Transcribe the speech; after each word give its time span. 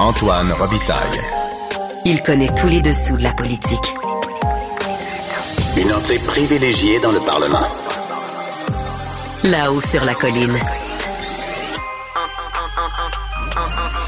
Antoine 0.00 0.50
Robitaille. 0.52 1.20
Il 2.04 2.20
connaît 2.20 2.52
tous 2.56 2.66
les 2.66 2.82
dessous 2.82 3.16
de 3.16 3.22
la 3.22 3.32
politique. 3.32 3.94
Une 5.76 5.92
entrée 5.92 6.18
privilégiée 6.18 6.98
dans 6.98 7.12
le 7.12 7.20
Parlement. 7.20 7.66
Là-haut 9.44 9.80
sur 9.80 10.04
la 10.04 10.14
colline. 10.14 10.58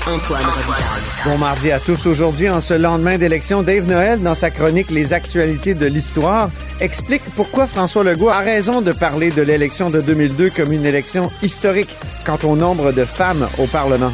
Antoine 0.08 0.44
Robitaille. 0.44 1.02
Bon 1.24 1.38
mardi 1.38 1.70
à 1.70 1.78
tous. 1.78 2.06
Aujourd'hui, 2.06 2.50
en 2.50 2.60
ce 2.60 2.74
lendemain 2.74 3.16
d'élection, 3.16 3.62
Dave 3.62 3.86
Noël, 3.86 4.20
dans 4.20 4.34
sa 4.34 4.50
chronique 4.50 4.90
Les 4.90 5.12
actualités 5.12 5.74
de 5.74 5.86
l'histoire, 5.86 6.50
explique 6.80 7.22
pourquoi 7.36 7.68
François 7.68 8.02
Legault 8.02 8.30
a 8.30 8.40
raison 8.40 8.82
de 8.82 8.90
parler 8.90 9.30
de 9.30 9.42
l'élection 9.42 9.88
de 9.88 10.00
2002 10.00 10.50
comme 10.50 10.72
une 10.72 10.84
élection 10.84 11.30
historique 11.42 11.96
quant 12.24 12.38
au 12.42 12.56
nombre 12.56 12.90
de 12.90 13.04
femmes 13.04 13.48
au 13.58 13.66
Parlement. 13.66 14.12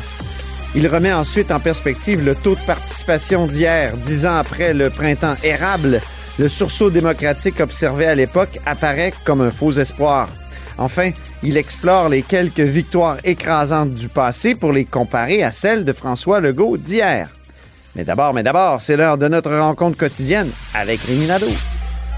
Il 0.74 0.88
remet 0.88 1.12
ensuite 1.12 1.50
en 1.50 1.60
perspective 1.60 2.24
le 2.24 2.34
taux 2.34 2.54
de 2.54 2.66
participation 2.66 3.46
d'hier, 3.46 3.96
dix 3.98 4.24
ans 4.24 4.36
après 4.36 4.72
le 4.72 4.88
printemps 4.88 5.36
érable. 5.42 6.00
Le 6.38 6.48
sursaut 6.48 6.88
démocratique 6.88 7.60
observé 7.60 8.06
à 8.06 8.14
l'époque 8.14 8.58
apparaît 8.64 9.12
comme 9.24 9.42
un 9.42 9.50
faux 9.50 9.72
espoir. 9.72 10.28
Enfin, 10.78 11.10
il 11.42 11.58
explore 11.58 12.08
les 12.08 12.22
quelques 12.22 12.60
victoires 12.60 13.18
écrasantes 13.24 13.92
du 13.92 14.08
passé 14.08 14.54
pour 14.54 14.72
les 14.72 14.86
comparer 14.86 15.42
à 15.42 15.50
celles 15.50 15.84
de 15.84 15.92
François 15.92 16.40
Legault 16.40 16.78
d'hier. 16.78 17.28
Mais 17.94 18.04
d'abord, 18.04 18.32
mais 18.32 18.42
d'abord, 18.42 18.80
c'est 18.80 18.96
l'heure 18.96 19.18
de 19.18 19.28
notre 19.28 19.54
rencontre 19.54 19.98
quotidienne 19.98 20.50
avec 20.74 21.00
Rémi 21.02 21.26
Nadeau. 21.26 21.50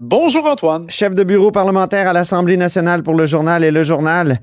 Bonjour 0.00 0.44
Antoine. 0.46 0.86
chef 0.90 1.14
de 1.14 1.24
bureau 1.24 1.50
parlementaire 1.50 2.08
à 2.08 2.12
l'Assemblée 2.12 2.56
nationale 2.56 3.02
pour 3.02 3.14
le 3.14 3.26
journal 3.26 3.64
et 3.64 3.70
le 3.70 3.82
journal. 3.82 4.38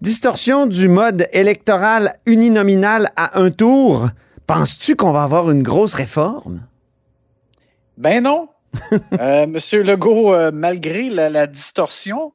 Distorsion 0.00 0.66
du 0.66 0.88
mode 0.88 1.26
électoral 1.32 2.14
uninominal 2.26 3.08
à 3.16 3.38
un 3.40 3.50
tour. 3.50 4.08
Penses-tu 4.46 4.96
qu'on 4.96 5.12
va 5.12 5.22
avoir 5.22 5.50
une 5.50 5.62
grosse 5.62 5.94
réforme? 5.94 6.62
Ben 7.98 8.22
non. 8.22 8.48
Euh, 9.20 9.46
Monsieur 9.46 9.82
Legault, 9.84 10.34
euh, 10.34 10.50
malgré 10.52 11.08
la, 11.08 11.30
la 11.30 11.46
distorsion 11.46 12.32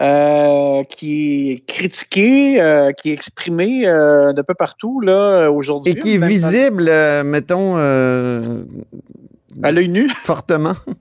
euh, 0.00 0.84
qui 0.84 1.50
est 1.50 1.66
critiquée, 1.66 2.92
qui 2.96 3.10
est 3.10 3.12
exprimée 3.12 3.82
de 3.86 4.42
peu 4.42 4.54
partout 4.54 5.00
là 5.00 5.50
aujourd'hui, 5.50 5.92
Et 5.92 5.96
qui 5.96 6.14
est 6.14 6.24
visible, 6.24 6.84
mettons, 7.24 7.74
à 7.76 9.72
l'œil 9.72 9.88
nu. 9.88 10.08
fortement. 10.10 10.74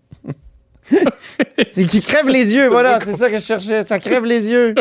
c'est 1.72 1.86
qui 1.86 2.02
crève 2.02 2.28
les 2.28 2.54
yeux, 2.54 2.68
voilà, 2.68 3.00
c'est 3.00 3.16
ça 3.16 3.30
que 3.30 3.38
je 3.38 3.44
cherchais. 3.44 3.84
Ça 3.84 4.00
crève 4.00 4.26
les 4.26 4.48
yeux. 4.48 4.76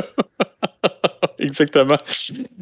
Exactement. 1.39 1.99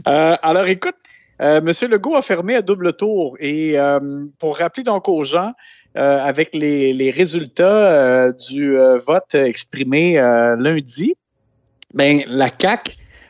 Euh, 0.08 0.36
alors, 0.42 0.66
écoute, 0.66 0.94
euh, 1.42 1.60
M. 1.60 1.90
Legault 1.90 2.16
a 2.16 2.22
fermé 2.22 2.56
à 2.56 2.62
double 2.62 2.94
tour. 2.94 3.36
Et 3.40 3.78
euh, 3.78 4.24
pour 4.38 4.58
rappeler 4.58 4.84
donc 4.84 5.08
aux 5.08 5.24
gens, 5.24 5.52
euh, 5.96 6.18
avec 6.18 6.54
les, 6.54 7.10
résultats 7.10 8.32
du 8.32 8.76
vote 9.06 9.34
exprimé 9.34 10.16
lundi, 10.58 11.14
ben, 11.94 12.22
la 12.26 12.50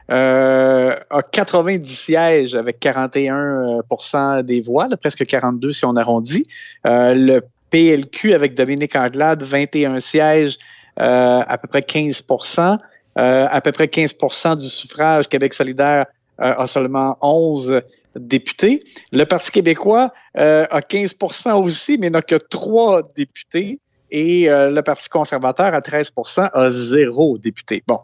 euh, 0.09 0.95
a 1.11 1.23
90 1.23 1.87
sièges 1.87 2.55
avec 2.55 2.81
41% 2.81 4.43
des 4.43 4.61
voix, 4.61 4.89
presque 5.01 5.25
42 5.25 5.73
si 5.73 5.85
on 5.85 5.97
arrondit. 5.97 6.45
Le 6.85 7.41
PLQ 7.77 8.33
avec 8.33 8.55
Dominique 8.55 8.97
Anglade, 8.97 9.43
21 9.43 10.01
sièges, 10.01 10.57
euh, 10.99 11.43
à 11.47 11.59
peu 11.59 11.69
près 11.69 11.81
15% 11.81 12.79
euh, 13.19 13.47
à 13.51 13.61
peu 13.61 13.71
près 13.73 13.87
15% 13.87 14.59
du 14.59 14.69
suffrage. 14.69 15.29
Québec 15.29 15.53
solidaire 15.53 16.07
euh, 16.41 16.55
a 16.57 16.67
seulement 16.67 17.19
11 17.21 17.83
députés. 18.15 18.81
Le 19.13 19.25
Parti 19.25 19.51
québécois 19.51 20.13
euh, 20.39 20.67
a 20.71 20.81
15% 20.81 21.53
aussi, 21.63 21.99
mais 21.99 22.09
n'a 22.09 22.23
que 22.23 22.37
trois 22.37 23.03
députés. 23.15 23.79
Et 24.11 24.49
euh, 24.49 24.71
le 24.71 24.83
Parti 24.83 25.11
conservateur, 25.11 25.75
à 25.75 25.81
13% 25.81 26.49
a 26.53 26.71
zéro 26.71 27.37
député. 27.37 27.83
Bon. 27.87 27.99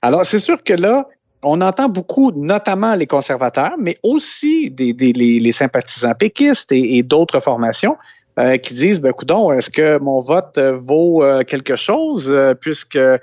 Alors, 0.00 0.24
c'est 0.24 0.38
sûr 0.38 0.62
que 0.62 0.72
là, 0.72 1.06
on 1.42 1.60
entend 1.60 1.88
beaucoup, 1.88 2.30
notamment 2.32 2.94
les 2.94 3.06
conservateurs, 3.06 3.74
mais 3.78 3.94
aussi 4.02 4.70
des, 4.70 4.92
les, 4.92 5.52
sympathisants 5.52 6.14
péquistes 6.14 6.72
et 6.72 7.02
d'autres 7.02 7.40
formations 7.40 7.96
euh, 8.38 8.56
qui 8.56 8.74
disent, 8.74 9.00
ben, 9.00 9.12
coudon, 9.12 9.52
est-ce 9.52 9.68
que 9.70 9.98
mon 9.98 10.18
vote 10.18 10.56
euh, 10.58 10.74
vaut 10.74 11.22
euh, 11.22 11.42
quelque 11.44 11.76
chose, 11.76 12.30
euh, 12.30 12.54
puisque 12.54 12.96
euh, 12.96 13.18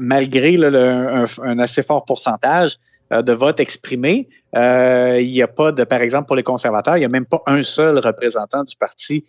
malgré 0.00 0.56
là, 0.56 0.68
un, 0.68 1.24
un 1.44 1.58
assez 1.58 1.82
fort 1.82 2.04
pourcentage 2.04 2.76
de 3.10 3.32
votes 3.32 3.58
exprimés, 3.58 4.28
il 4.54 5.30
n'y 5.32 5.42
a 5.42 5.48
pas 5.48 5.72
de, 5.72 5.82
par 5.82 6.00
exemple, 6.00 6.28
pour 6.28 6.36
les 6.36 6.44
conservateurs, 6.44 6.96
il 6.96 7.00
n'y 7.00 7.06
a 7.06 7.08
même 7.08 7.26
pas 7.26 7.42
un 7.46 7.60
seul 7.64 7.98
représentant 7.98 8.62
du 8.62 8.76
parti 8.76 9.24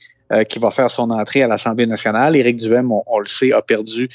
qui 0.49 0.59
va 0.59 0.69
faire 0.69 0.91
son 0.91 1.09
entrée 1.09 1.41
à 1.41 1.47
l'Assemblée 1.47 1.87
nationale. 1.87 2.35
Éric 2.35 2.57
Duhem, 2.57 2.91
on, 2.91 3.19
le 3.19 3.25
sait, 3.25 3.51
a 3.51 3.63
perdu 3.63 4.07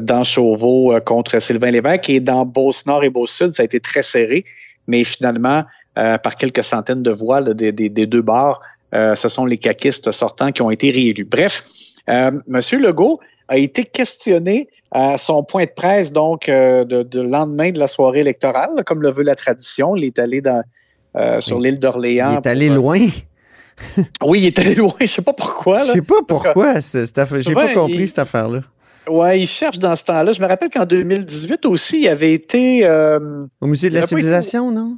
dans 0.00 0.24
Chauveau 0.24 0.92
contre 1.06 1.38
Sylvain 1.40 1.70
Lévesque 1.70 2.10
et 2.10 2.18
dans 2.18 2.44
Beauce-Nord 2.44 3.04
et 3.04 3.10
Beauce-Sud, 3.10 3.54
ça 3.54 3.62
a 3.62 3.64
été 3.64 3.78
très 3.78 4.02
serré, 4.02 4.44
mais 4.88 5.04
finalement, 5.04 5.62
par 5.94 6.34
quelques 6.34 6.64
centaines 6.64 7.04
de 7.04 7.12
voix 7.12 7.40
là, 7.40 7.54
des, 7.54 7.70
des- 7.70 7.90
des 7.90 8.06
deux 8.06 8.22
bords, 8.22 8.60
euh, 8.94 9.14
ce 9.14 9.28
sont 9.28 9.44
les 9.46 9.58
caquistes 9.58 10.10
sortants 10.10 10.52
qui 10.52 10.62
ont 10.62 10.70
été 10.70 10.90
réélus. 10.90 11.24
Bref, 11.24 11.64
euh, 12.08 12.30
Monsieur 12.46 12.78
Legault 12.78 13.20
a 13.48 13.56
été 13.58 13.84
questionné 13.84 14.68
à 14.90 15.18
son 15.18 15.42
point 15.44 15.64
de 15.64 15.70
presse 15.74 16.12
donc 16.12 16.48
euh, 16.48 16.84
de, 16.84 17.02
de 17.02 17.20
lendemain 17.20 17.70
de 17.70 17.78
la 17.78 17.86
soirée 17.88 18.20
électorale, 18.20 18.82
comme 18.86 19.02
le 19.02 19.10
veut 19.10 19.22
la 19.24 19.34
tradition. 19.36 19.96
Il 19.96 20.04
est 20.04 20.18
allé 20.18 20.40
dans, 20.40 20.62
sur 21.40 21.56
Oui. 21.58 21.64
l'île 21.64 21.78
d'Orléans. 21.78 22.32
Il 22.32 22.36
est 22.38 22.46
allé 22.50 22.66
pour, 22.68 22.76
loin. 22.76 22.98
Oui, 24.24 24.40
il 24.42 24.46
est 24.46 24.58
allé 24.58 24.74
loin. 24.74 24.92
Je 25.00 25.06
sais 25.06 25.22
pas 25.22 25.32
pourquoi. 25.32 25.78
Je 25.78 25.86
Là. 25.88 25.92
sais 25.94 26.02
pas 26.02 26.20
pourquoi. 26.26 26.74
J'ai 27.40 27.54
pas 27.54 27.74
compris 27.74 27.94
il- 28.02 28.08
cette 28.08 28.18
affaire-là. 28.20 28.60
Ouais, 29.08 29.40
il 29.40 29.46
cherche 29.48 29.78
dans 29.80 29.96
ce 29.96 30.04
temps-là. 30.04 30.30
Je 30.30 30.40
me 30.40 30.46
rappelle 30.46 30.70
qu'en 30.70 30.84
2018 30.84 31.66
aussi, 31.66 32.02
il 32.02 32.08
avait 32.08 32.32
été. 32.32 32.86
Euh, 32.86 33.46
Au 33.60 33.66
musée 33.66 33.88
de 33.88 33.94
la 33.94 34.00
été- 34.00 34.08
civilisation, 34.10 34.70
non? 34.70 34.96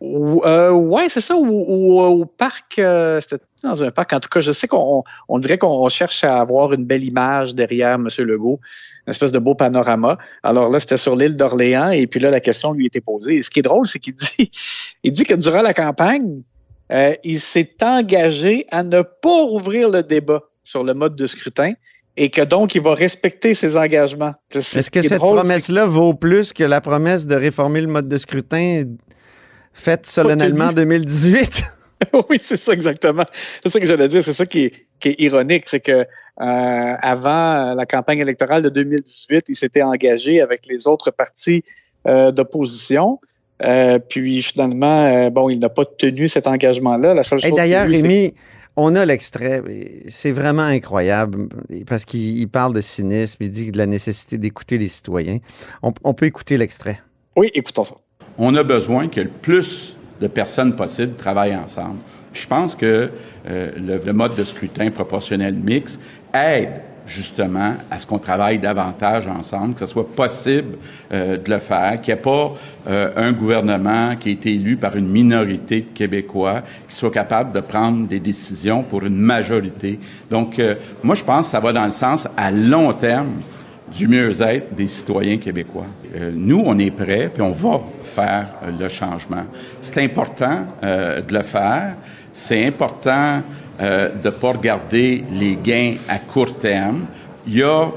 Ou- 0.00 0.42
euh, 0.44 0.70
ouais, 0.70 1.08
c'est 1.08 1.20
ça, 1.20 1.36
ou, 1.36 1.44
ou- 1.46 2.00
au 2.00 2.24
parc, 2.24 2.78
euh, 2.78 3.20
c'était 3.20 3.42
dans 3.64 3.82
un 3.82 3.90
parc. 3.90 4.12
En 4.12 4.20
tout 4.20 4.28
cas, 4.28 4.40
je 4.40 4.52
sais 4.52 4.68
qu'on 4.68 5.02
on 5.28 5.38
dirait 5.38 5.58
qu'on 5.58 5.88
cherche 5.88 6.22
à 6.22 6.40
avoir 6.40 6.72
une 6.72 6.84
belle 6.84 7.02
image 7.04 7.54
derrière 7.54 7.94
M. 7.94 8.08
Legault, 8.18 8.60
une 9.06 9.10
espèce 9.10 9.32
de 9.32 9.38
beau 9.40 9.54
panorama. 9.56 10.16
Alors 10.44 10.68
là, 10.68 10.78
c'était 10.78 10.96
sur 10.96 11.16
l'île 11.16 11.36
d'Orléans, 11.36 11.90
et 11.90 12.06
puis 12.06 12.20
là, 12.20 12.30
la 12.30 12.40
question 12.40 12.72
lui 12.72 12.86
était 12.86 13.00
posée. 13.00 13.36
Et 13.36 13.42
ce 13.42 13.50
qui 13.50 13.58
est 13.58 13.62
drôle, 13.62 13.86
c'est 13.88 13.98
qu'il 13.98 14.14
dit, 14.14 14.50
il 15.02 15.12
dit 15.12 15.24
que 15.24 15.34
durant 15.34 15.62
la 15.62 15.74
campagne, 15.74 16.42
euh, 16.92 17.14
il 17.24 17.40
s'est 17.40 17.74
engagé 17.82 18.66
à 18.70 18.82
ne 18.82 19.02
pas 19.02 19.42
rouvrir 19.42 19.90
le 19.90 20.02
débat 20.02 20.42
sur 20.62 20.84
le 20.84 20.94
mode 20.94 21.16
de 21.16 21.26
scrutin 21.26 21.72
et 22.16 22.30
que 22.30 22.42
donc 22.42 22.74
il 22.74 22.82
va 22.82 22.94
respecter 22.94 23.54
ses 23.54 23.76
engagements. 23.76 24.34
Est-ce 24.54 24.90
que 24.90 24.98
est 25.00 25.02
cette 25.02 25.18
promesse-là 25.18 25.86
vaut 25.86 26.14
plus 26.14 26.52
que 26.52 26.64
la 26.64 26.80
promesse 26.80 27.26
de 27.26 27.34
réformer 27.34 27.80
le 27.80 27.86
mode 27.88 28.08
de 28.08 28.16
scrutin 28.16 28.84
faite 29.78 30.06
solennellement 30.06 30.66
en 30.66 30.68
tenue. 30.68 30.98
2018? 30.98 31.64
oui, 32.30 32.38
c'est 32.40 32.56
ça 32.56 32.72
exactement. 32.72 33.24
C'est 33.62 33.70
ça 33.70 33.80
que 33.80 33.86
j'allais 33.86 34.08
dire. 34.08 34.22
C'est 34.22 34.32
ça 34.32 34.46
qui 34.46 34.64
est, 34.64 34.72
qui 35.00 35.10
est 35.10 35.16
ironique, 35.18 35.64
c'est 35.66 35.80
que 35.80 35.92
euh, 35.92 36.04
avant 36.36 37.74
la 37.74 37.86
campagne 37.86 38.20
électorale 38.20 38.62
de 38.62 38.68
2018, 38.68 39.46
il 39.48 39.56
s'était 39.56 39.82
engagé 39.82 40.40
avec 40.40 40.66
les 40.66 40.86
autres 40.86 41.10
partis 41.10 41.62
euh, 42.06 42.30
d'opposition. 42.30 43.18
Euh, 43.64 43.98
puis 43.98 44.40
finalement, 44.42 45.28
bon, 45.30 45.50
il 45.50 45.58
n'a 45.58 45.68
pas 45.68 45.84
tenu 45.84 46.28
cet 46.28 46.46
engagement-là. 46.46 47.14
La 47.14 47.24
seule 47.24 47.40
Et 47.40 47.48
chose 47.48 47.56
d'ailleurs, 47.56 47.88
Rémi, 47.88 48.34
on 48.76 48.94
a 48.94 49.04
l'extrait. 49.04 49.62
C'est 50.06 50.30
vraiment 50.30 50.62
incroyable 50.62 51.48
parce 51.88 52.04
qu'il 52.04 52.38
il 52.38 52.48
parle 52.48 52.72
de 52.72 52.80
cynisme, 52.80 53.42
il 53.42 53.50
dit 53.50 53.72
de 53.72 53.78
la 53.78 53.86
nécessité 53.86 54.38
d'écouter 54.38 54.78
les 54.78 54.86
citoyens. 54.86 55.38
On, 55.82 55.92
on 56.04 56.14
peut 56.14 56.26
écouter 56.26 56.56
l'extrait. 56.56 57.00
Oui, 57.36 57.50
écoutons 57.54 57.84
ça. 57.84 57.96
On 58.38 58.54
a 58.54 58.62
besoin 58.62 59.08
que 59.08 59.20
le 59.20 59.28
plus 59.28 59.96
de 60.20 60.28
personnes 60.28 60.74
possible 60.76 61.14
travaillent 61.14 61.56
ensemble. 61.56 61.98
Je 62.32 62.46
pense 62.46 62.76
que 62.76 63.10
euh, 63.48 63.70
le, 64.04 64.12
mode 64.12 64.36
de 64.36 64.44
scrutin 64.44 64.90
proportionnel 64.90 65.54
mixte 65.54 66.00
aide 66.32 66.82
justement 67.06 67.74
à 67.90 67.98
ce 67.98 68.06
qu'on 68.06 68.18
travaille 68.18 68.58
davantage 68.58 69.26
ensemble, 69.26 69.72
que 69.72 69.80
ce 69.80 69.86
soit 69.86 70.08
possible 70.10 70.76
euh, 71.10 71.38
de 71.38 71.50
le 71.50 71.58
faire, 71.58 72.00
qu'il 72.02 72.12
n'y 72.12 72.20
ait 72.20 72.22
pas 72.22 72.52
euh, 72.86 73.10
un 73.16 73.32
gouvernement 73.32 74.14
qui 74.16 74.28
a 74.28 74.32
été 74.32 74.52
élu 74.52 74.76
par 74.76 74.94
une 74.94 75.08
minorité 75.08 75.80
de 75.80 75.86
Québécois 75.94 76.62
qui 76.86 76.94
soit 76.94 77.10
capable 77.10 77.54
de 77.54 77.60
prendre 77.60 78.06
des 78.06 78.20
décisions 78.20 78.82
pour 78.82 79.04
une 79.04 79.16
majorité. 79.16 79.98
Donc, 80.30 80.60
moi, 81.02 81.14
je 81.14 81.24
pense 81.24 81.46
que 81.46 81.52
ça 81.52 81.60
va 81.60 81.72
dans 81.72 81.86
le 81.86 81.90
sens 81.90 82.28
à 82.36 82.50
long 82.50 82.92
terme 82.92 83.40
du 83.92 84.08
mieux-être 84.08 84.74
des 84.74 84.86
citoyens 84.86 85.38
québécois. 85.38 85.86
nous, 86.32 86.62
on 86.64 86.78
est 86.78 86.90
prêts, 86.90 87.30
puis 87.32 87.42
on 87.42 87.52
va 87.52 87.80
faire 88.02 88.46
le 88.78 88.88
changement. 88.88 89.44
C'est 89.80 90.02
important 90.02 90.66
de 90.82 91.32
le 91.32 91.42
faire. 91.42 91.94
C'est 92.32 92.66
important 92.66 93.42
euh, 93.80 94.10
de 94.10 94.26
ne 94.26 94.30
pas 94.30 94.52
regarder 94.52 95.24
les 95.32 95.56
gains 95.56 95.94
à 96.08 96.18
court 96.18 96.58
terme. 96.58 97.06
Il 97.46 97.54
y 97.54 97.62
a 97.62 97.90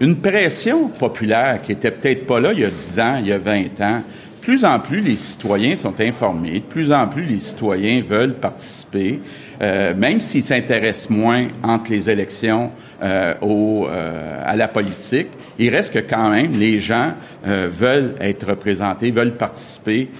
une 0.00 0.16
pression 0.16 0.88
populaire 0.88 1.60
qui 1.62 1.70
était 1.70 1.92
peut-être 1.92 2.26
pas 2.26 2.40
là 2.40 2.52
il 2.52 2.60
y 2.60 2.64
a 2.64 2.70
10 2.70 3.00
ans, 3.00 3.16
il 3.20 3.28
y 3.28 3.32
a 3.32 3.38
20 3.38 3.80
ans. 3.80 3.98
De 3.98 4.40
plus 4.40 4.64
en 4.64 4.80
plus, 4.80 5.00
les 5.00 5.14
citoyens 5.14 5.76
sont 5.76 6.00
informés. 6.00 6.54
De 6.54 6.64
plus 6.64 6.90
en 6.90 7.06
plus, 7.06 7.24
les 7.26 7.38
citoyens 7.38 8.02
veulent 8.02 8.34
participer, 8.34 9.20
euh, 9.62 9.94
même 9.94 10.20
s'ils 10.20 10.42
s'intéressent 10.42 11.10
moins 11.10 11.46
entre 11.62 11.92
les 11.92 12.10
élections 12.10 12.72
euh, 13.00 13.34
au, 13.42 13.86
euh, 13.86 14.42
à 14.44 14.56
la 14.56 14.66
politique. 14.66 15.28
Il 15.56 15.70
reste 15.70 15.94
que 15.94 16.00
quand 16.00 16.30
même, 16.30 16.50
les 16.52 16.80
gens 16.80 17.12
euh, 17.46 17.68
veulent 17.70 18.16
être 18.20 18.48
représentés, 18.48 19.12
veulent 19.12 19.36
participer 19.36 20.10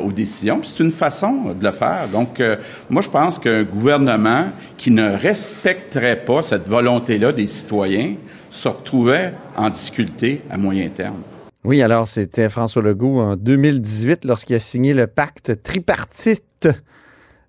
aux 0.00 0.12
décisions. 0.12 0.60
C'est 0.62 0.82
une 0.82 0.92
façon 0.92 1.54
de 1.58 1.64
le 1.64 1.72
faire. 1.72 2.08
Donc, 2.12 2.42
moi, 2.90 3.02
je 3.02 3.08
pense 3.08 3.38
qu'un 3.38 3.64
gouvernement 3.64 4.50
qui 4.76 4.90
ne 4.90 5.16
respecterait 5.16 6.24
pas 6.24 6.42
cette 6.42 6.68
volonté-là 6.68 7.32
des 7.32 7.46
citoyens 7.46 8.14
se 8.50 8.68
retrouvait 8.68 9.34
en 9.56 9.70
difficulté 9.70 10.42
à 10.50 10.56
moyen 10.56 10.88
terme. 10.88 11.22
Oui, 11.64 11.82
alors 11.82 12.06
c'était 12.08 12.48
François 12.48 12.82
Legault 12.82 13.20
en 13.20 13.36
2018 13.36 14.24
lorsqu'il 14.24 14.56
a 14.56 14.60
signé 14.60 14.94
le 14.94 15.06
pacte 15.06 15.62
tripartite 15.62 16.68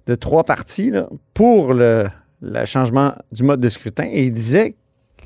de 0.08 0.16
trois 0.16 0.44
partis 0.44 0.92
là, 0.92 1.08
pour 1.34 1.74
le, 1.74 2.08
le 2.42 2.66
changement 2.66 3.14
du 3.32 3.44
mode 3.44 3.60
de 3.60 3.70
scrutin 3.70 4.06
et 4.12 4.26
il 4.26 4.34
disait 4.34 4.76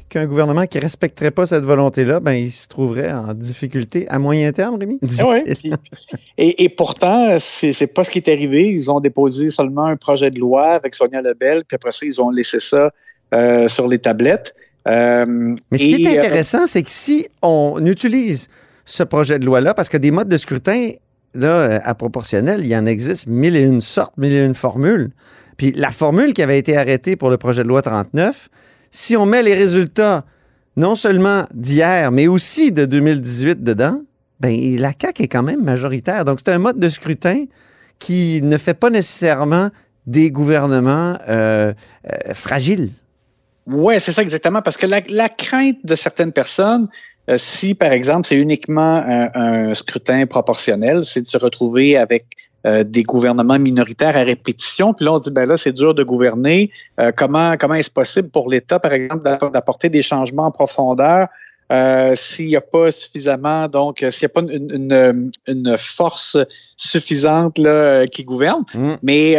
qu'un 0.09 0.27
gouvernement 0.27 0.67
qui 0.67 0.77
ne 0.77 0.83
respecterait 0.83 1.31
pas 1.31 1.47
cette 1.47 1.63
volonté-là, 1.63 2.19
ben, 2.19 2.33
il 2.33 2.51
se 2.51 2.67
trouverait 2.67 3.11
en 3.11 3.33
difficulté 3.33 4.07
à 4.09 4.19
moyen 4.19 4.51
terme, 4.51 4.77
Rémi? 4.79 4.99
et, 6.37 6.63
et, 6.63 6.69
pourtant, 6.69 7.37
c'est 7.39 7.79
n'est 7.79 7.87
pas 7.87 8.03
ce 8.03 8.11
qui 8.11 8.19
est 8.19 8.31
arrivé. 8.31 8.67
Ils 8.67 8.91
ont 8.91 8.99
déposé 8.99 9.49
seulement 9.49 9.85
un 9.85 9.95
projet 9.95 10.29
de 10.29 10.39
loi 10.39 10.73
avec 10.73 10.93
Sonia 10.93 11.21
Lebel, 11.21 11.63
puis 11.67 11.75
après 11.75 11.91
ça, 11.91 12.05
ils 12.05 12.21
ont 12.21 12.29
laissé 12.29 12.59
ça 12.59 12.91
euh, 13.33 13.67
sur 13.67 13.87
les 13.87 13.97
tablettes. 13.97 14.53
Euh, 14.87 15.55
Mais 15.71 15.77
ce 15.77 15.83
qui 15.83 16.03
est 16.03 16.07
euh, 16.07 16.19
intéressant, 16.19 16.67
c'est 16.67 16.83
que 16.83 16.91
si 16.91 17.27
on 17.41 17.83
utilise 17.83 18.49
ce 18.85 19.01
projet 19.01 19.39
de 19.39 19.45
loi-là, 19.45 19.73
parce 19.73 19.89
que 19.89 19.97
des 19.97 20.11
modes 20.11 20.29
de 20.29 20.37
scrutin, 20.37 20.91
là, 21.33 21.81
à 21.83 21.95
proportionnel, 21.95 22.61
il 22.61 22.67
y 22.67 22.77
en 22.77 22.85
existe 22.85 23.25
mille 23.25 23.55
et 23.55 23.61
une 23.61 23.81
sortes, 23.81 24.15
mille 24.17 24.33
et 24.33 24.45
une 24.45 24.53
formules. 24.53 25.09
Puis 25.57 25.71
la 25.71 25.91
formule 25.91 26.33
qui 26.33 26.41
avait 26.41 26.59
été 26.59 26.77
arrêtée 26.77 27.15
pour 27.15 27.29
le 27.29 27.37
projet 27.37 27.63
de 27.63 27.67
loi 27.67 27.81
39, 27.81 28.49
si 28.91 29.17
on 29.17 29.25
met 29.25 29.43
les 29.43 29.53
résultats 29.53 30.25
non 30.75 30.95
seulement 30.95 31.45
d'hier, 31.53 32.11
mais 32.11 32.27
aussi 32.27 32.71
de 32.71 32.85
2018 32.85 33.63
dedans, 33.63 34.01
ben 34.39 34.77
la 34.77 34.91
CAQ 34.99 35.23
est 35.23 35.27
quand 35.27 35.43
même 35.43 35.63
majoritaire. 35.63 36.25
Donc 36.25 36.39
c'est 36.43 36.51
un 36.51 36.59
mode 36.59 36.79
de 36.79 36.89
scrutin 36.89 37.45
qui 37.99 38.41
ne 38.43 38.57
fait 38.57 38.73
pas 38.73 38.89
nécessairement 38.89 39.69
des 40.05 40.31
gouvernements 40.31 41.17
euh, 41.29 41.73
euh, 42.11 42.33
fragiles. 42.33 42.91
Oui, 43.65 43.95
c'est 43.99 44.11
ça 44.11 44.21
exactement, 44.21 44.61
parce 44.61 44.75
que 44.75 44.85
la, 44.85 45.29
crainte 45.29 45.77
de 45.85 45.95
certaines 45.95 46.33
personnes, 46.33 46.89
euh, 47.29 47.37
si 47.37 47.75
par 47.75 47.93
exemple 47.93 48.27
c'est 48.27 48.35
uniquement 48.35 49.01
un, 49.07 49.73
scrutin 49.73 50.25
proportionnel, 50.25 51.05
c'est 51.05 51.21
de 51.21 51.25
se 51.25 51.37
retrouver 51.37 51.95
avec 51.95 52.25
euh, 52.65 52.85
des 52.85 53.03
gouvernements 53.03 53.59
minoritaires 53.59 54.15
à 54.15 54.23
répétition. 54.23 54.93
Puis 54.93 55.05
là, 55.05 55.13
on 55.13 55.19
dit, 55.19 55.31
ben 55.31 55.45
là, 55.45 55.57
c'est 55.57 55.73
dur 55.73 55.93
de 55.93 56.01
gouverner. 56.03 56.71
Euh, 56.97 57.11
comment 57.15 57.57
comment 57.57 57.73
est-ce 57.73 57.91
possible 57.91 58.29
pour 58.29 58.49
l'État, 58.49 58.79
par 58.79 58.93
exemple, 58.93 59.23
d'apporter 59.51 59.89
des 59.89 60.01
changements 60.01 60.45
en 60.45 60.51
profondeur 60.51 61.27
euh, 61.71 62.13
s'il 62.15 62.47
n'y 62.47 62.55
a 62.55 62.61
pas 62.61 62.91
suffisamment, 62.91 63.67
donc 63.67 64.05
s'il 64.09 64.27
n'y 64.27 64.31
a 64.31 64.41
pas 64.41 64.41
une, 64.41 65.31
une, 65.47 65.77
force 65.77 66.37
suffisante 66.77 67.57
là, 67.57 68.05
qui 68.05 68.23
gouverne? 68.23 68.63
Mm. 68.73 68.93
Mais 69.01 69.33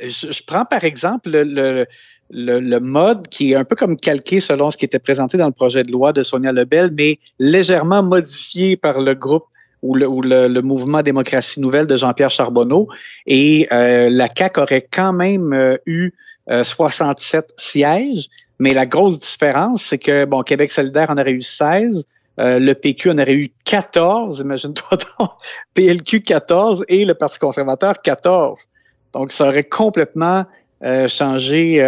je, 0.00 0.42
prends 0.46 0.64
par 0.64 0.84
exemple 0.84 1.30
le, 1.30 1.42
le 1.42 1.86
le, 2.30 2.60
le, 2.60 2.80
mode 2.80 3.28
qui 3.28 3.52
est 3.52 3.56
un 3.56 3.64
peu 3.64 3.74
comme 3.74 3.96
calqué 3.96 4.40
selon 4.40 4.70
ce 4.70 4.76
qui 4.76 4.84
était 4.84 4.98
présenté 4.98 5.38
dans 5.38 5.46
le 5.46 5.52
projet 5.52 5.82
de 5.82 5.90
loi 5.90 6.12
de 6.12 6.22
Sonia 6.22 6.52
Lebel, 6.52 6.90
mais 6.94 7.18
légèrement 7.38 8.02
modifié 8.02 8.76
par 8.76 9.00
le 9.00 9.14
groupe 9.14 9.46
ou 9.82 9.94
le, 9.94 10.60
mouvement 10.60 11.02
démocratie 11.02 11.60
nouvelle 11.60 11.86
de 11.86 11.96
Jean-Pierre 11.96 12.30
Charbonneau. 12.30 12.88
Et 13.26 13.68
euh, 13.72 14.08
la 14.10 14.28
CAQ 14.34 14.60
aurait 14.60 14.88
quand 14.90 15.12
même 15.12 15.52
euh, 15.52 15.76
eu 15.86 16.12
67 16.50 17.36
euh, 17.36 17.54
sièges, 17.56 18.28
mais 18.58 18.72
la 18.72 18.86
grosse 18.86 19.18
différence, 19.18 19.82
c'est 19.82 19.98
que 19.98 20.24
bon, 20.24 20.42
Québec 20.42 20.72
solidaire 20.72 21.10
en 21.10 21.18
aurait 21.18 21.32
eu 21.32 21.42
16, 21.42 22.04
le 22.40 22.72
PQ 22.72 23.10
en 23.10 23.18
aurait 23.18 23.34
eu 23.34 23.50
14, 23.64 24.40
imagine-toi 24.40 24.98
donc, 25.18 25.30
PLQ 25.74 26.22
14 26.22 26.84
et 26.88 27.04
le 27.04 27.14
Parti 27.14 27.38
conservateur 27.38 28.00
14. 28.00 28.60
Donc, 29.12 29.32
ça 29.32 29.48
aurait 29.48 29.64
complètement 29.64 30.46
changé 31.08 31.78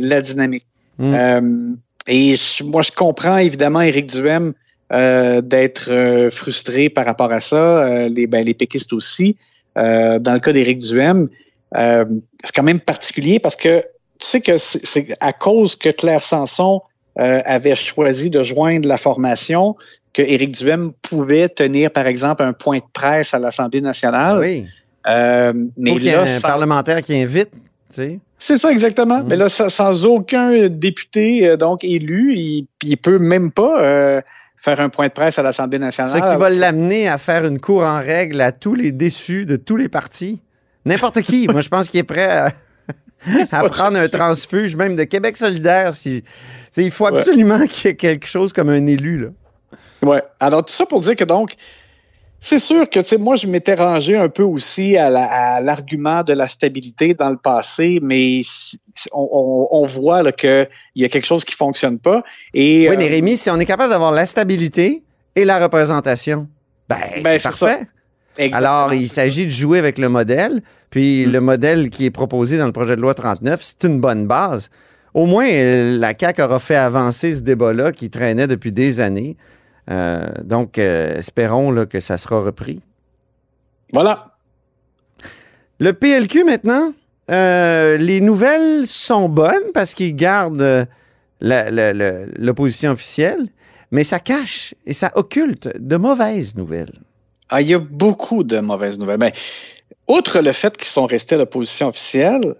la 0.00 0.20
dynamique. 0.22 0.66
Mmh. 0.98 1.76
et 2.06 2.34
moi, 2.64 2.82
je 2.82 2.92
comprends 2.92 3.38
évidemment 3.38 3.80
Éric 3.80 4.06
Duhem 4.06 4.52
euh, 4.52 4.52
d'être 4.92 5.90
euh, 5.90 6.30
frustré 6.30 6.90
par 6.90 7.06
rapport 7.06 7.32
à 7.32 7.40
ça, 7.40 7.56
euh, 7.56 8.08
les, 8.08 8.26
ben, 8.26 8.44
les 8.44 8.52
péquistes 8.52 8.92
aussi. 8.92 9.36
dans 9.74 10.34
le 10.34 10.38
cas 10.38 10.52
d'Éric 10.52 10.78
Duhem, 10.78 11.28
c'est 11.74 12.54
quand 12.54 12.62
même 12.62 12.80
particulier 12.80 13.38
parce 13.38 13.56
que 13.56 13.80
tu 14.18 14.26
sais 14.26 14.40
que 14.42 14.58
c'est 14.58 15.16
à 15.20 15.32
cause 15.32 15.74
que 15.74 15.88
Claire 15.88 16.22
Sanson 16.22 16.82
avait 17.16 17.74
choisi 17.74 18.28
de 18.28 18.42
joindre 18.42 18.86
la 18.86 18.98
formation 18.98 19.76
que 20.12 20.20
Éric 20.20 20.52
Duhem 20.52 20.92
pouvait 21.00 21.48
tenir, 21.48 21.90
par 21.90 22.06
exemple, 22.06 22.42
un 22.42 22.52
point 22.52 22.76
de 22.76 22.90
presse 22.92 23.32
à 23.32 23.38
l'Assemblée 23.38 23.80
nationale. 23.80 24.38
Oui. 24.40 24.66
mais 25.06 25.98
là, 26.00 26.36
un 26.36 26.40
parlementaire 26.40 27.00
qui 27.00 27.14
invite, 27.16 27.50
tu 27.50 27.58
sais. 27.88 28.18
C'est 28.38 28.58
ça 28.58 28.70
exactement. 28.70 29.20
Mm. 29.20 29.26
Mais 29.28 29.36
là, 29.36 29.48
sans, 29.48 30.04
aucun 30.04 30.68
député 30.68 31.56
donc 31.56 31.82
élu, 31.82 32.34
il, 32.36 32.66
il 32.82 32.98
peut 32.98 33.18
même 33.18 33.50
pas 33.50 34.22
faire 34.62 34.78
un 34.78 34.88
point 34.88 35.08
de 35.08 35.12
presse 35.12 35.40
à 35.40 35.42
l'Assemblée 35.42 35.80
nationale. 35.80 36.12
Ce 36.24 36.32
qui 36.32 36.38
va 36.38 36.48
l'amener 36.48 37.08
à 37.08 37.18
faire 37.18 37.44
une 37.44 37.58
cour 37.58 37.82
en 37.82 37.98
règle 37.98 38.40
à 38.40 38.52
tous 38.52 38.76
les 38.76 38.92
déçus 38.92 39.44
de 39.44 39.56
tous 39.56 39.76
les 39.76 39.88
partis. 39.88 40.40
N'importe 40.84 41.22
qui. 41.22 41.48
Moi, 41.50 41.62
je 41.62 41.68
pense 41.68 41.88
qu'il 41.88 41.98
est 41.98 42.04
prêt 42.04 42.52
à, 43.50 43.64
prendre 43.64 43.98
un 43.98 44.06
transfuge, 44.06 44.76
même 44.76 44.94
de 44.94 45.02
Québec 45.02 45.36
solidaire. 45.36 45.92
Si, 45.92 46.22
il 46.76 46.92
faut 46.92 47.06
absolument 47.06 47.66
qu'il 47.66 47.88
y 47.88 47.92
ait 47.92 47.96
quelque 47.96 48.26
chose 48.26 48.52
comme 48.52 48.68
un 48.68 48.86
élu. 48.86 49.18
Là. 49.18 49.28
Oui. 50.02 50.18
Alors, 50.38 50.64
tout 50.64 50.72
ça 50.72 50.86
pour 50.86 51.00
dire 51.00 51.16
que 51.16 51.24
donc, 51.24 51.54
c'est 52.44 52.58
sûr 52.58 52.90
que, 52.90 52.98
tu 52.98 53.06
sais, 53.06 53.18
moi, 53.18 53.36
je 53.36 53.46
m'étais 53.46 53.74
rangé 53.74 54.16
un 54.16 54.28
peu 54.28 54.42
aussi 54.42 54.96
à 54.96 55.60
l'argument 55.60 56.24
de 56.24 56.32
la 56.32 56.48
stabilité 56.48 57.14
dans 57.14 57.30
le 57.30 57.36
passé, 57.36 58.00
mais 58.02 58.40
on, 59.12 59.86
voit 59.86 60.32
qu'il 60.32 60.68
y 60.96 61.04
a 61.04 61.08
quelque 61.08 61.24
chose 61.24 61.44
qui 61.44 61.54
fonctionne 61.54 62.00
pas. 62.00 62.24
Et, 62.52 62.88
oui, 62.90 62.96
mais 62.98 63.06
euh, 63.06 63.10
Rémi, 63.10 63.36
si 63.36 63.48
on 63.48 63.60
est 63.60 63.64
capable 63.64 63.90
d'avoir 63.90 64.10
la 64.10 64.26
stabilité 64.26 65.04
et 65.36 65.44
la 65.44 65.60
représentation, 65.60 66.48
ben, 66.88 66.98
ben 67.22 67.38
c'est 67.38 67.44
parfait. 67.44 67.86
Alors, 68.52 68.92
il 68.92 69.08
s'agit 69.08 69.46
de 69.46 69.50
jouer 69.50 69.78
avec 69.78 69.98
le 69.98 70.08
modèle, 70.08 70.62
puis 70.90 71.26
mm. 71.26 71.30
le 71.30 71.40
modèle 71.40 71.90
qui 71.90 72.06
est 72.06 72.10
proposé 72.10 72.58
dans 72.58 72.66
le 72.66 72.72
projet 72.72 72.96
de 72.96 73.00
loi 73.00 73.14
39, 73.14 73.60
c'est 73.62 73.86
une 73.86 74.00
bonne 74.00 74.26
base. 74.26 74.68
Au 75.14 75.26
moins, 75.26 75.46
la 75.48 76.12
CAQ 76.18 76.42
aura 76.42 76.58
fait 76.58 76.74
avancer 76.74 77.36
ce 77.36 77.42
débat-là 77.42 77.92
qui 77.92 78.10
traînait 78.10 78.48
depuis 78.48 78.72
des 78.72 78.98
années. 78.98 79.36
Euh, 79.90 80.26
donc, 80.44 80.78
euh, 80.78 81.18
espérons 81.18 81.86
que 81.86 82.00
ça 82.00 82.18
sera 82.18 82.40
repris. 82.40 82.80
Voilà. 83.92 84.36
Le 85.78 85.92
PLQ 85.92 86.44
maintenant, 86.44 86.92
euh, 87.30 87.96
les 87.96 88.20
nouvelles 88.20 88.86
sont 88.86 89.28
bonnes 89.28 89.72
parce 89.74 89.94
qu'ils 89.94 90.14
gardent 90.14 90.86
l'opposition 91.40 92.92
officielle, 92.92 93.48
mais 93.90 94.04
ça 94.04 94.20
cache 94.20 94.74
et 94.86 94.92
ça 94.92 95.10
occulte 95.16 95.68
de 95.78 95.96
mauvaises 95.96 96.56
nouvelles. 96.56 97.00
Ah, 97.48 97.60
il 97.60 97.68
y 97.68 97.74
a 97.74 97.78
beaucoup 97.78 98.44
de 98.44 98.60
mauvaises 98.60 98.98
nouvelles. 98.98 99.18
Mais, 99.18 99.32
outre 100.08 100.40
le 100.40 100.52
fait 100.52 100.76
qu'ils 100.76 100.86
sont 100.86 101.06
restés 101.06 101.34
à 101.34 101.38
l'opposition 101.38 101.88
officielle, 101.88 102.54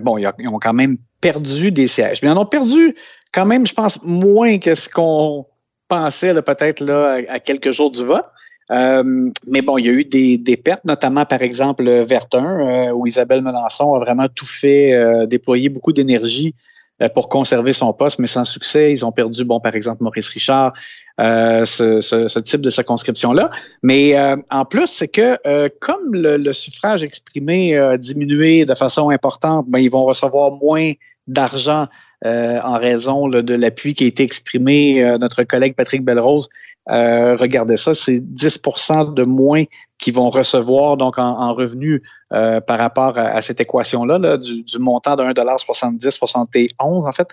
bon, 0.00 0.18
ils 0.18 0.48
ont 0.48 0.58
quand 0.60 0.74
même 0.74 0.96
perdu 1.20 1.72
des 1.72 1.88
sièges. 1.88 2.22
Mais 2.22 2.28
ils 2.28 2.32
en 2.32 2.42
ont 2.42 2.46
perdu 2.46 2.94
quand 3.32 3.46
même, 3.46 3.66
je 3.66 3.72
pense, 3.72 3.98
moins 4.02 4.58
que 4.58 4.74
ce 4.74 4.88
qu'on 4.88 5.46
pensait 5.92 6.34
peut-être 6.42 6.88
à, 7.28 7.38
quelques 7.38 7.70
jours 7.70 7.90
du 7.90 8.04
vote. 8.04 8.24
Euh, 8.70 9.02
mais 9.46 9.60
bon, 9.60 9.76
il 9.76 9.86
y 9.86 9.88
a 9.90 9.92
eu 9.92 10.04
des, 10.04 10.56
pertes, 10.56 10.84
notamment 10.84 11.26
par 11.26 11.42
exemple 11.42 11.84
Vertin, 12.04 12.46
euh, 12.46 12.92
où 12.92 13.06
Isabelle 13.06 13.42
Melançon 13.42 13.92
a 13.94 13.98
vraiment 13.98 14.28
tout 14.28 14.46
fait, 14.46 14.94
euh, 14.94 15.26
déployé 15.26 15.68
beaucoup 15.68 15.92
d'énergie 15.92 16.54
euh, 17.02 17.08
pour 17.10 17.28
conserver 17.28 17.74
son 17.74 17.92
poste, 17.92 18.18
mais 18.18 18.26
sans 18.26 18.46
succès. 18.46 18.92
Ils 18.92 19.04
ont 19.04 19.12
perdu, 19.12 19.44
bon, 19.44 19.60
par 19.60 19.74
exemple, 19.74 20.02
Maurice 20.02 20.28
Richard, 20.30 20.72
euh, 21.20 21.66
ce, 21.66 22.38
type 22.38 22.62
de 22.62 22.70
circonscription-là. 22.70 23.50
Mais 23.82 24.16
euh, 24.16 24.36
en 24.50 24.64
plus, 24.64 24.86
c'est 24.86 25.08
que 25.08 25.38
euh, 25.46 25.68
comme 25.80 26.14
le, 26.14 26.38
le, 26.38 26.52
suffrage 26.54 27.02
exprimé 27.02 27.76
a 27.76 27.98
diminué 27.98 28.64
de 28.64 28.74
façon 28.74 29.10
importante, 29.10 29.66
ben, 29.68 29.78
ils 29.78 29.90
vont 29.90 30.04
recevoir 30.04 30.52
moins 30.52 30.92
d'argent 31.26 31.86
euh, 32.24 32.58
en 32.62 32.78
raison 32.78 33.28
de 33.28 33.54
l'appui 33.54 33.94
qui 33.94 34.04
a 34.04 34.06
été 34.06 34.22
exprimé. 34.22 35.02
Euh, 35.02 35.18
notre 35.18 35.42
collègue 35.42 35.74
Patrick 35.74 36.04
Belrose 36.04 36.48
euh, 36.90 37.36
regardez 37.36 37.76
ça, 37.76 37.94
c'est 37.94 38.18
10% 38.18 39.14
de 39.14 39.24
moins 39.24 39.64
qui 39.98 40.10
vont 40.10 40.30
recevoir 40.30 40.96
donc 40.96 41.18
en, 41.18 41.38
en 41.40 41.54
revenus 41.54 42.02
par 42.30 42.78
rapport 42.78 43.18
à, 43.18 43.40
cette 43.40 43.60
équation-là, 43.60 44.18
là, 44.18 44.36
du, 44.36 44.64
du, 44.64 44.78
montant 44.78 45.14
de 45.14 45.22
1,70 45.22 46.10
71 46.10 47.04
en 47.04 47.12
fait, 47.12 47.28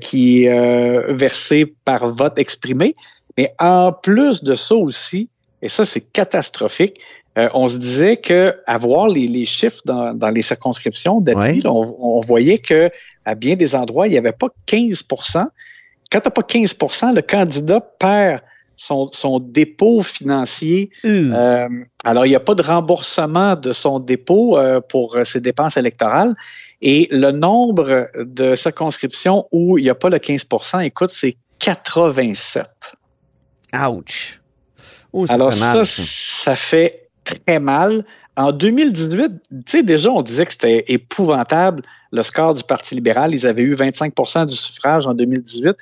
qui 0.00 0.44
est 0.44 1.12
versé 1.12 1.72
par 1.84 2.08
vote 2.08 2.38
exprimé. 2.38 2.96
Mais 3.36 3.54
en 3.60 3.92
plus 3.92 4.42
de 4.42 4.56
ça 4.56 4.74
aussi, 4.74 5.28
et 5.62 5.68
ça 5.68 5.84
c'est 5.84 6.00
catastrophique, 6.00 6.98
euh, 7.36 7.48
on 7.52 7.68
se 7.68 7.76
disait 7.78 8.16
que 8.16 8.56
avoir 8.66 9.08
les, 9.08 9.26
les 9.26 9.44
chiffres 9.44 9.80
dans, 9.84 10.14
dans, 10.14 10.30
les 10.30 10.42
circonscriptions 10.42 11.20
d'appui, 11.20 11.40
ouais. 11.40 11.66
on, 11.66 11.96
on, 11.98 12.20
voyait 12.20 12.58
que 12.58 12.90
à 13.24 13.34
bien 13.34 13.56
des 13.56 13.74
endroits, 13.74 14.06
il 14.06 14.10
n'y 14.10 14.18
avait 14.18 14.32
pas 14.32 14.48
15% 14.68 15.44
Quand 16.12 16.20
tu 16.20 16.28
n'as 16.28 16.30
pas 16.30 16.42
15% 16.42 17.14
le 17.14 17.22
candidat 17.22 17.80
perd 17.80 18.40
son, 18.76 19.10
son 19.12 19.40
dépôt 19.40 20.02
financier. 20.02 20.90
Mmh. 21.02 21.32
Euh, 21.32 21.68
alors, 22.04 22.26
il 22.26 22.30
n'y 22.30 22.36
a 22.36 22.40
pas 22.40 22.54
de 22.54 22.62
remboursement 22.62 23.56
de 23.56 23.72
son 23.72 24.00
dépôt 24.00 24.58
euh, 24.58 24.80
pour 24.80 25.16
ses 25.24 25.40
dépenses 25.40 25.76
électorales. 25.76 26.34
Et 26.82 27.08
le 27.10 27.30
nombre 27.30 28.10
de 28.18 28.54
circonscriptions 28.56 29.46
où 29.52 29.78
il 29.78 29.84
n'y 29.84 29.90
a 29.90 29.94
pas 29.94 30.10
le 30.10 30.18
15% 30.18 30.84
écoute, 30.84 31.10
c'est 31.12 31.36
87. 31.60 32.66
Ouch! 33.88 34.40
Oh, 35.12 35.26
Alors 35.28 35.52
ça, 35.52 35.74
mal, 35.74 35.86
ça, 35.86 36.02
ça 36.04 36.56
fait 36.56 37.03
très 37.24 37.58
mal. 37.58 38.04
En 38.36 38.52
2018, 38.52 39.32
tu 39.50 39.62
sais, 39.66 39.82
déjà, 39.82 40.10
on 40.10 40.22
disait 40.22 40.44
que 40.44 40.52
c'était 40.52 40.84
épouvantable 40.88 41.82
le 42.12 42.22
score 42.22 42.54
du 42.54 42.62
Parti 42.64 42.94
libéral. 42.94 43.34
Ils 43.34 43.46
avaient 43.46 43.62
eu 43.62 43.74
25% 43.74 44.46
du 44.46 44.54
suffrage 44.54 45.06
en 45.06 45.14
2018. 45.14 45.76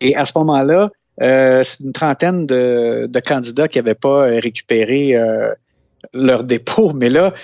Et 0.00 0.16
à 0.16 0.24
ce 0.24 0.32
moment-là, 0.36 0.90
euh, 1.20 1.62
c'est 1.62 1.80
une 1.80 1.92
trentaine 1.92 2.46
de, 2.46 3.06
de 3.08 3.20
candidats 3.20 3.68
qui 3.68 3.78
n'avaient 3.78 3.94
pas 3.94 4.22
récupéré 4.22 5.16
euh, 5.16 5.52
leur 6.14 6.44
dépôt. 6.44 6.92
Mais 6.92 7.08
là, 7.08 7.34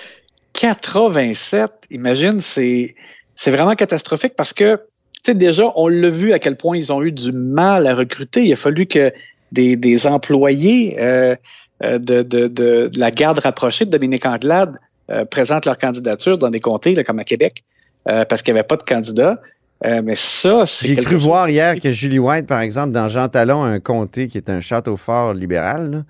87, 0.53 1.71
imagine, 1.91 2.41
c'est, 2.41 2.95
c'est 3.35 3.51
vraiment 3.51 3.75
catastrophique 3.75 4.35
parce 4.35 4.53
que, 4.53 4.77
tu 5.23 5.31
sais, 5.31 5.35
déjà, 5.35 5.71
on 5.75 5.87
l'a 5.87 6.09
vu 6.09 6.33
à 6.33 6.39
quel 6.39 6.55
point 6.55 6.77
ils 6.77 6.91
ont 6.91 7.03
eu 7.03 7.11
du 7.11 7.31
mal 7.31 7.85
à 7.87 7.95
recruter. 7.95 8.43
Il 8.45 8.53
a 8.53 8.55
fallu 8.55 8.85
que 8.85 9.11
des, 9.51 9.75
des 9.75 10.07
employés 10.07 10.97
euh, 10.99 11.35
de, 11.81 11.97
de, 11.97 12.47
de, 12.47 12.89
la 12.95 13.11
garde 13.11 13.39
rapprochée 13.39 13.85
de 13.85 13.89
Dominique 13.91 14.25
Anglade 14.25 14.75
euh, 15.11 15.25
présentent 15.25 15.65
leur 15.65 15.77
candidature 15.77 16.37
dans 16.37 16.49
des 16.49 16.59
comtés 16.59 16.95
là, 16.95 17.03
comme 17.03 17.19
à 17.19 17.23
Québec 17.23 17.63
euh, 18.07 18.23
parce 18.27 18.41
qu'il 18.41 18.53
n'y 18.53 18.59
avait 18.59 18.67
pas 18.67 18.77
de 18.77 18.83
candidat. 18.83 19.41
Euh, 19.85 20.01
mais 20.03 20.15
ça, 20.15 20.65
c'est. 20.65 20.87
J'ai 20.87 20.95
cru 20.95 21.15
voir 21.15 21.49
hier 21.49 21.79
que 21.79 21.91
Julie 21.91 22.19
White, 22.19 22.47
par 22.47 22.61
exemple, 22.61 22.91
dans 22.91 23.07
Jean 23.07 23.27
Talon, 23.27 23.63
un 23.63 23.79
comté 23.79 24.27
qui 24.27 24.37
est 24.37 24.49
un 24.49 24.61
château 24.61 24.95
fort 24.95 25.33
libéral, 25.33 25.91
là, 25.91 26.03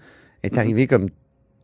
est 0.43 0.51
mm 0.51 0.55
-hmm. 0.55 0.59
arrivé 0.59 0.87
comme 0.87 1.09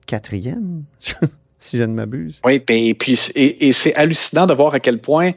quatrième, 0.07 0.83
si 1.59 1.77
je 1.77 1.83
ne 1.83 1.93
m'abuse. 1.93 2.41
Oui, 2.43 2.61
et, 2.69 2.93
puis 2.95 3.19
et, 3.35 3.67
et 3.67 3.71
c'est 3.71 3.95
hallucinant 3.95 4.47
de 4.47 4.53
voir 4.53 4.73
à 4.73 4.79
quel 4.79 4.99
point 4.99 5.31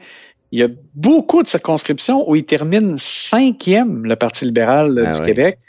il 0.51 0.59
y 0.59 0.63
a 0.63 0.69
beaucoup 0.95 1.43
de 1.43 1.47
circonscriptions 1.47 2.29
où 2.29 2.35
il 2.35 2.45
termine 2.45 2.97
cinquième, 2.97 4.05
le 4.05 4.15
Parti 4.15 4.45
libéral 4.45 4.87
ah, 4.97 5.13
du 5.13 5.19
oui. 5.19 5.25
Québec. 5.27 5.59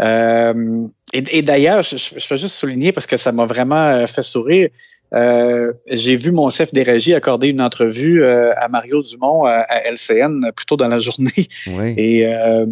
Euh, 0.00 0.86
et, 1.12 1.38
et 1.38 1.42
d'ailleurs, 1.42 1.82
je, 1.82 1.96
je, 1.96 2.28
veux 2.28 2.36
juste 2.36 2.56
souligner 2.56 2.92
parce 2.92 3.06
que 3.06 3.16
ça 3.16 3.32
m'a 3.32 3.46
vraiment 3.46 3.86
euh, 3.86 4.06
fait 4.06 4.22
sourire. 4.22 4.68
Euh, 5.14 5.72
j'ai 5.86 6.16
vu 6.16 6.32
mon 6.32 6.50
chef 6.50 6.72
des 6.72 6.82
régies 6.82 7.14
accorder 7.14 7.48
une 7.48 7.60
entrevue 7.60 8.24
euh, 8.24 8.52
à 8.56 8.68
Mario 8.68 9.02
Dumont 9.02 9.44
à, 9.44 9.60
à, 9.68 9.88
LCN 9.88 10.50
plus 10.54 10.66
tôt 10.66 10.76
dans 10.76 10.88
la 10.88 10.98
journée. 10.98 11.48
Oui. 11.68 11.94
Et 11.96 12.26
euh, 12.26 12.66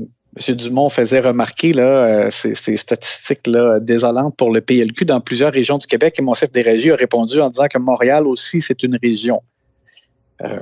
M. 0.48 0.56
Dumont 0.56 0.88
faisait 0.88 1.20
remarquer 1.20 1.72
là, 1.72 2.28
ces, 2.32 2.56
ces 2.56 2.74
statistiques 2.74 3.46
là, 3.46 3.78
désolantes 3.78 4.36
pour 4.36 4.50
le 4.50 4.60
PLQ 4.60 5.04
dans 5.04 5.20
plusieurs 5.20 5.52
régions 5.52 5.78
du 5.78 5.86
Québec. 5.86 6.16
Et 6.18 6.22
mon 6.22 6.34
chef 6.34 6.50
des 6.50 6.62
régies 6.62 6.90
a 6.90 6.96
répondu 6.96 7.40
en 7.40 7.50
disant 7.50 7.66
que 7.72 7.78
Montréal 7.78 8.26
aussi, 8.26 8.60
c'est 8.60 8.82
une 8.82 8.96
région. 9.00 9.42
Euh, 10.42 10.60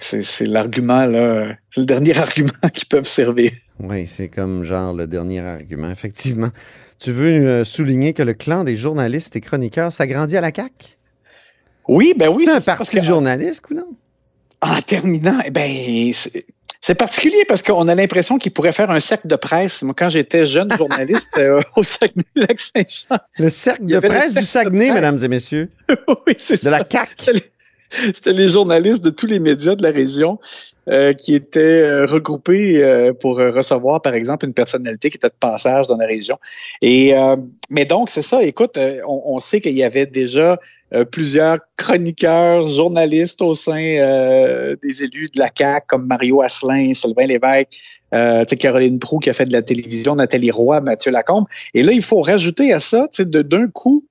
c'est 0.00 0.46
l'argument, 0.46 1.04
là, 1.04 1.56
le 1.76 1.84
dernier 1.84 2.16
argument 2.18 2.68
qu'ils 2.72 2.88
peuvent 2.88 3.04
servir. 3.04 3.50
Oui, 3.80 4.06
c'est 4.06 4.28
comme 4.28 4.64
genre 4.64 4.92
le 4.92 5.06
dernier 5.06 5.40
argument, 5.40 5.90
effectivement. 5.90 6.50
Tu 6.98 7.12
veux 7.12 7.46
euh, 7.46 7.64
souligner 7.64 8.12
que 8.12 8.22
le 8.22 8.34
clan 8.34 8.64
des 8.64 8.76
journalistes 8.76 9.36
et 9.36 9.40
chroniqueurs 9.40 9.92
s'agrandit 9.92 10.36
à 10.36 10.40
la 10.40 10.52
CAQ? 10.54 10.96
Oui, 11.88 12.12
ben 12.16 12.28
oui. 12.28 12.44
C'est 12.46 12.52
un 12.52 12.60
parti 12.60 12.96
de 12.96 13.04
journalistes 13.04 13.62
ou 13.70 13.74
non? 13.74 13.96
En 14.60 14.80
terminant, 14.82 15.38
eh 15.44 15.50
ben, 15.50 16.12
c'est 16.80 16.94
particulier 16.94 17.44
parce 17.46 17.62
qu'on 17.62 17.86
a 17.88 17.94
l'impression 17.94 18.38
qu'il 18.38 18.52
pourrait 18.52 18.72
faire 18.72 18.90
un 18.90 19.00
cercle 19.00 19.28
de 19.28 19.36
presse. 19.36 19.82
Moi, 19.82 19.94
quand 19.96 20.08
j'étais 20.08 20.46
jeune 20.46 20.70
journaliste 20.72 21.26
euh, 21.38 21.60
au 21.76 21.82
Saguenay-Lac-Saint-Jean. 21.82 23.18
Le 23.38 23.48
cercle 23.48 23.86
de 23.86 24.00
presse 24.00 24.34
du 24.34 24.44
Saguenay, 24.44 24.92
mesdames 24.92 25.18
et 25.22 25.28
messieurs. 25.28 25.70
oui, 26.26 26.34
c'est 26.38 26.62
De 26.64 26.70
la 26.70 26.84
CAQ. 26.88 27.32
C'était 28.14 28.32
les 28.32 28.48
journalistes 28.48 29.02
de 29.02 29.10
tous 29.10 29.26
les 29.26 29.38
médias 29.38 29.74
de 29.74 29.82
la 29.82 29.90
région 29.90 30.38
euh, 30.88 31.12
qui 31.12 31.34
étaient 31.34 31.60
euh, 31.60 32.06
regroupés 32.06 32.82
euh, 32.82 33.12
pour 33.12 33.36
recevoir, 33.36 34.00
par 34.00 34.14
exemple, 34.14 34.46
une 34.46 34.54
personnalité 34.54 35.10
qui 35.10 35.16
était 35.16 35.28
de 35.28 35.34
passage 35.38 35.86
dans 35.86 35.98
la 35.98 36.06
région. 36.06 36.38
Et 36.80 37.14
mais 37.68 37.84
donc 37.84 38.08
c'est 38.08 38.22
ça. 38.22 38.42
Écoute, 38.42 38.78
on, 38.78 39.22
on, 39.26 39.40
sait 39.40 39.60
qu'il 39.60 39.76
y 39.76 39.82
avait 39.82 40.06
déjà 40.06 40.58
plusieurs 41.10 41.58
chroniqueurs, 41.76 42.66
journalistes 42.68 43.42
au 43.42 43.54
sein 43.54 44.76
des 44.82 45.02
élus 45.02 45.28
de 45.34 45.38
la 45.38 45.50
CAC, 45.50 45.86
comme 45.86 46.06
Mario 46.06 46.40
Asselin, 46.40 46.94
Sylvain 46.94 47.26
Lévesque, 47.26 47.68
Caroline 48.58 48.98
Proux 48.98 49.18
qui 49.18 49.28
a 49.28 49.34
fait 49.34 49.44
de 49.44 49.52
la 49.52 49.62
télévision, 49.62 50.14
Nathalie 50.14 50.50
Roy, 50.50 50.80
Mathieu 50.80 51.10
Lacombe. 51.10 51.46
Et 51.74 51.82
là, 51.82 51.92
il 51.92 52.02
faut 52.02 52.22
rajouter 52.22 52.72
à 52.72 52.78
ça, 52.78 53.08
d'un 53.18 53.68
coup, 53.68 54.04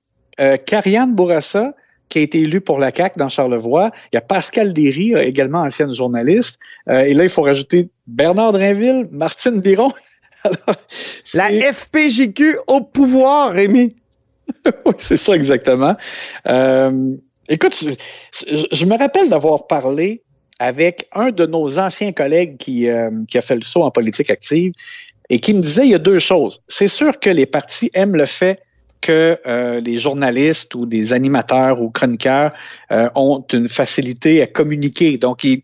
Carianne 0.66 1.14
Bourassa 1.14 1.74
qui 2.08 2.18
a 2.18 2.22
été 2.22 2.38
élu 2.38 2.60
pour 2.60 2.78
la 2.78 2.94
CAQ 2.94 3.18
dans 3.18 3.28
Charlevoix. 3.28 3.90
Il 4.12 4.16
y 4.16 4.18
a 4.18 4.20
Pascal 4.20 4.72
Derry, 4.72 5.14
également 5.14 5.60
ancienne 5.60 5.92
journaliste. 5.92 6.58
Euh, 6.88 7.00
et 7.00 7.14
là, 7.14 7.24
il 7.24 7.30
faut 7.30 7.42
rajouter 7.42 7.90
Bernard 8.06 8.52
Drinville, 8.52 9.06
Martine 9.10 9.60
Biron. 9.60 9.90
Alors, 10.44 10.80
la 11.34 11.72
FPJQ 11.72 12.58
au 12.66 12.80
pouvoir, 12.80 13.52
Rémi. 13.52 13.96
oui, 14.86 14.94
c'est 14.96 15.16
ça 15.16 15.34
exactement. 15.34 15.96
Euh, 16.46 17.14
écoute, 17.48 17.76
je, 17.76 18.66
je, 18.70 18.84
me 18.86 18.96
rappelle 18.96 19.28
d'avoir 19.28 19.66
parlé 19.66 20.22
avec 20.58 21.06
un 21.12 21.30
de 21.30 21.44
nos 21.44 21.78
anciens 21.78 22.12
collègues 22.12 22.56
qui, 22.56 22.88
euh, 22.88 23.10
qui 23.28 23.38
a 23.38 23.42
fait 23.42 23.56
le 23.56 23.62
saut 23.62 23.82
en 23.82 23.90
politique 23.90 24.30
active 24.30 24.72
et 25.28 25.38
qui 25.38 25.54
me 25.54 25.60
disait 25.60 25.84
il 25.84 25.90
y 25.90 25.94
a 25.94 25.98
deux 25.98 26.18
choses. 26.18 26.62
C'est 26.68 26.88
sûr 26.88 27.18
que 27.20 27.30
les 27.30 27.46
partis 27.46 27.90
aiment 27.94 28.16
le 28.16 28.26
fait 28.26 28.60
que 29.00 29.38
euh, 29.46 29.80
les 29.80 29.98
journalistes 29.98 30.74
ou 30.74 30.86
des 30.86 31.12
animateurs 31.12 31.80
ou 31.80 31.90
chroniqueurs 31.90 32.52
euh, 32.90 33.08
ont 33.14 33.44
une 33.52 33.68
facilité 33.68 34.42
à 34.42 34.46
communiquer. 34.46 35.18
Donc, 35.18 35.44
ils, 35.44 35.62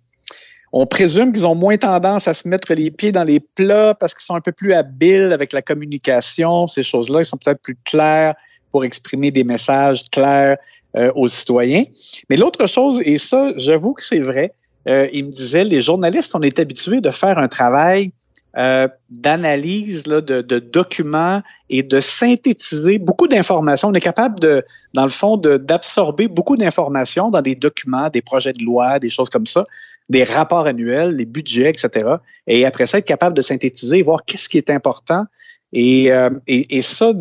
on 0.73 0.87
présume 0.87 1.33
qu'ils 1.33 1.47
ont 1.47 1.55
moins 1.55 1.77
tendance 1.77 2.27
à 2.27 2.35
se 2.35 2.49
mettre 2.49 2.75
les 2.75 2.91
pieds 2.91 3.13
dans 3.13 3.23
les 3.23 3.41
plats 3.41 3.95
parce 3.95 4.13
qu'ils 4.13 4.25
sont 4.25 4.35
un 4.35 4.41
peu 4.41 4.53
plus 4.53 4.75
habiles 4.75 5.31
avec 5.33 5.53
la 5.53 5.63
communication, 5.63 6.67
ces 6.67 6.83
choses-là. 6.83 7.21
Ils 7.21 7.25
sont 7.25 7.37
peut-être 7.37 7.63
plus 7.63 7.77
clairs 7.85 8.35
pour 8.73 8.85
exprimer 8.85 9.31
des 9.31 9.45
messages 9.45 10.11
clairs 10.11 10.57
euh, 10.97 11.09
aux 11.15 11.29
citoyens. 11.29 11.83
Mais 12.29 12.37
l'autre 12.37 12.67
chose, 12.67 13.01
et 13.05 13.19
ça, 13.19 13.53
j'avoue 13.57 13.95
que 13.95 14.03
c'est 14.03 14.19
vrai, 14.19 14.53
euh, 14.89 15.09
il 15.13 15.27
me 15.27 15.31
disait, 15.31 15.63
les 15.63 15.81
journalistes, 15.81 16.35
on 16.35 16.43
est 16.43 16.59
habitués 16.59 17.01
de 17.01 17.11
faire 17.11 17.39
un 17.39 17.47
travail 17.47 18.11
euh, 18.57 18.89
d'analyse 19.11 20.05
de, 20.05 20.21
de, 20.21 20.59
documents 20.59 21.43
et 21.71 21.83
de 21.83 22.01
synthétiser 22.01 22.99
beaucoup 22.99 23.27
d'informations. 23.27 23.89
On 23.89 23.95
est 23.95 24.01
capable 24.01 24.39
de, 24.41 24.65
dans 24.93 25.05
le 25.05 25.11
fond, 25.11 25.37
d'absorber 25.37 26.29
beaucoup 26.29 26.57
d'informations 26.57 27.31
dans 27.31 27.43
des 27.43 27.55
documents, 27.55 28.09
des 28.11 28.23
projets 28.23 28.53
de 28.53 28.65
loi, 28.65 28.99
des 28.99 29.11
choses 29.11 29.29
comme 29.29 29.47
ça, 29.47 29.65
des 30.09 30.25
rapports 30.25 30.67
annuels, 30.67 31.17
les 31.17 31.25
budgets, 31.25 31.71
etc. 31.71 32.17
Et 32.47 32.65
après 32.65 32.87
ça, 32.87 32.99
être 32.99 33.07
capable 33.07 33.37
de 33.37 33.43
synthétiser 33.43 33.99
et 33.99 34.03
voir 34.03 34.25
qu'est-ce 34.25 34.49
qui 34.49 34.59
est 34.59 34.71
important. 34.71 35.25
Et, 35.73 36.13
euh, 36.13 36.31
et, 36.47 36.77
et 36.77 36.83
ça, 36.83 37.13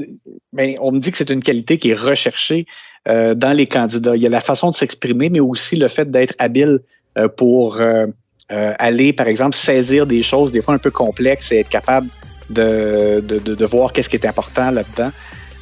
ben, 0.51 0.75
on 0.79 0.91
me 0.91 0.99
dit 0.99 1.09
que 1.09 1.17
c'est 1.17 1.31
une 1.31 1.41
qualité 1.41 1.79
qui 1.79 1.89
est 1.89 1.95
recherchée 1.95 2.67
euh, 3.07 3.33
dans 3.35 3.51
les 3.51 3.65
candidats. 3.65 4.15
Il 4.15 4.21
y 4.21 4.27
a 4.27 4.29
la 4.29 4.39
façon 4.39 4.69
de 4.69 4.75
s'exprimer, 4.75 5.29
mais 5.29 5.41
aussi 5.41 5.75
le 5.75 5.89
fait 5.89 6.09
d'être 6.09 6.35
habile 6.39 6.79
euh, 7.17 7.27
pour 7.27 7.81
euh, 7.81 8.07
euh, 8.53 8.73
aller, 8.77 9.13
par 9.13 9.27
exemple, 9.27 9.55
saisir 9.55 10.05
des 10.05 10.21
choses 10.21 10.51
des 10.51 10.61
fois 10.61 10.75
un 10.75 10.77
peu 10.77 10.91
complexes 10.91 11.51
et 11.51 11.59
être 11.59 11.69
capable 11.69 12.07
de, 12.49 13.19
de, 13.21 13.39
de, 13.39 13.55
de 13.55 13.65
voir 13.65 13.91
qu'est-ce 13.91 14.09
qui 14.09 14.15
est 14.15 14.27
important 14.27 14.69
là-dedans. 14.69 15.11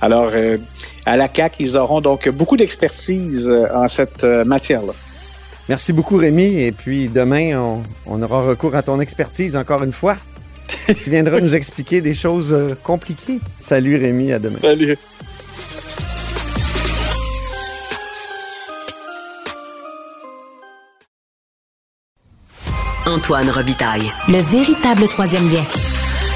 Alors, 0.01 0.31
euh, 0.33 0.57
à 1.05 1.15
la 1.15 1.27
CAC, 1.27 1.59
ils 1.59 1.77
auront 1.77 2.01
donc 2.01 2.27
beaucoup 2.29 2.57
d'expertise 2.57 3.47
euh, 3.47 3.65
en 3.73 3.87
cette 3.87 4.23
matière-là. 4.23 4.93
Merci 5.69 5.93
beaucoup, 5.93 6.17
Rémi. 6.17 6.59
Et 6.59 6.71
puis 6.71 7.07
demain, 7.07 7.57
on, 7.57 7.83
on 8.07 8.21
aura 8.21 8.41
recours 8.41 8.75
à 8.75 8.83
ton 8.83 8.99
expertise 8.99 9.55
encore 9.55 9.83
une 9.83 9.93
fois. 9.93 10.17
Tu 11.03 11.09
viendras 11.09 11.39
nous 11.39 11.55
expliquer 11.55 12.01
des 12.01 12.13
choses 12.13 12.55
compliquées. 12.83 13.39
Salut, 13.59 13.95
Rémi. 13.97 14.31
À 14.31 14.39
demain. 14.39 14.59
Salut. 14.61 14.97
Antoine 23.07 23.49
Robitaille. 23.49 24.11
Le 24.27 24.37
véritable 24.37 25.07
troisième 25.07 25.49
lien. 25.49 25.63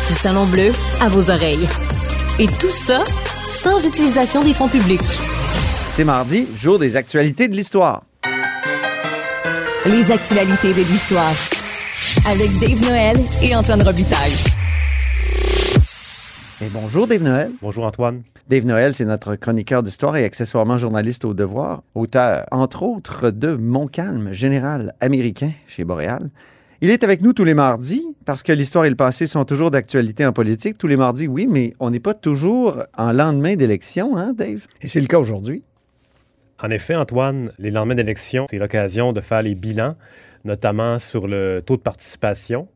Du 0.07 0.13
Salon 0.13 0.47
Bleu 0.47 0.71
à 0.99 1.09
vos 1.09 1.29
oreilles. 1.29 1.67
Et 2.39 2.47
tout 2.47 2.67
ça 2.67 3.03
sans 3.51 3.85
utilisation 3.85 4.43
des 4.43 4.51
fonds 4.51 4.67
publics. 4.67 4.99
C'est 5.91 6.03
mardi, 6.03 6.47
jour 6.57 6.79
des 6.79 6.95
actualités 6.95 7.47
de 7.47 7.55
l'histoire. 7.55 8.01
Les 9.85 10.11
actualités 10.11 10.73
de 10.73 10.81
l'histoire. 10.81 11.33
Avec 12.27 12.49
Dave 12.59 12.81
Noël 12.89 13.17
et 13.43 13.55
Antoine 13.55 13.83
Robitaille. 13.83 14.33
Et 16.61 16.69
bonjour, 16.71 17.05
Dave 17.05 17.21
Noël. 17.21 17.51
Bonjour 17.61 17.85
Antoine. 17.85 18.23
Dave 18.47 18.65
Noël, 18.65 18.95
c'est 18.95 19.05
notre 19.05 19.35
chroniqueur 19.35 19.83
d'histoire 19.83 20.17
et 20.17 20.25
accessoirement 20.25 20.79
journaliste 20.79 21.25
au 21.25 21.35
devoir, 21.35 21.83
auteur, 21.93 22.45
entre 22.51 22.81
autres, 22.83 23.29
de 23.29 23.55
Montcalm, 23.55 24.31
général 24.31 24.93
américain 24.99 25.51
chez 25.67 25.83
Boréal. 25.83 26.31
Il 26.81 26.89
est 26.89 27.05
avec 27.05 27.21
nous 27.21 27.31
tous 27.31 27.45
les 27.45 27.53
mardis 27.53 28.05
parce 28.25 28.43
que 28.43 28.51
l'histoire 28.51 28.85
et 28.85 28.89
le 28.89 28.95
passé 28.95 29.27
sont 29.27 29.45
toujours 29.45 29.71
d'actualité 29.71 30.25
en 30.25 30.33
politique. 30.33 30.77
Tous 30.77 30.87
les 30.87 30.97
mardis, 30.97 31.27
oui, 31.27 31.47
mais 31.49 31.73
on 31.79 31.89
n'est 31.89 32.01
pas 32.01 32.13
toujours 32.13 32.83
en 32.97 33.13
lendemain 33.13 33.55
d'élection, 33.55 34.17
hein, 34.17 34.33
Dave? 34.33 34.65
Et 34.81 34.87
c'est 34.87 34.99
le 34.99 35.07
cas 35.07 35.19
aujourd'hui. 35.19 35.63
En 36.61 36.69
effet, 36.69 36.95
Antoine, 36.95 37.51
les 37.59 37.71
lendemains 37.71 37.95
d'élection, 37.95 38.47
c'est 38.49 38.57
l'occasion 38.57 39.13
de 39.13 39.21
faire 39.21 39.41
les 39.41 39.55
bilans, 39.55 39.95
notamment 40.43 40.99
sur 40.99 41.27
le 41.27 41.61
taux 41.65 41.77
de 41.77 41.81
participation. 41.81 42.67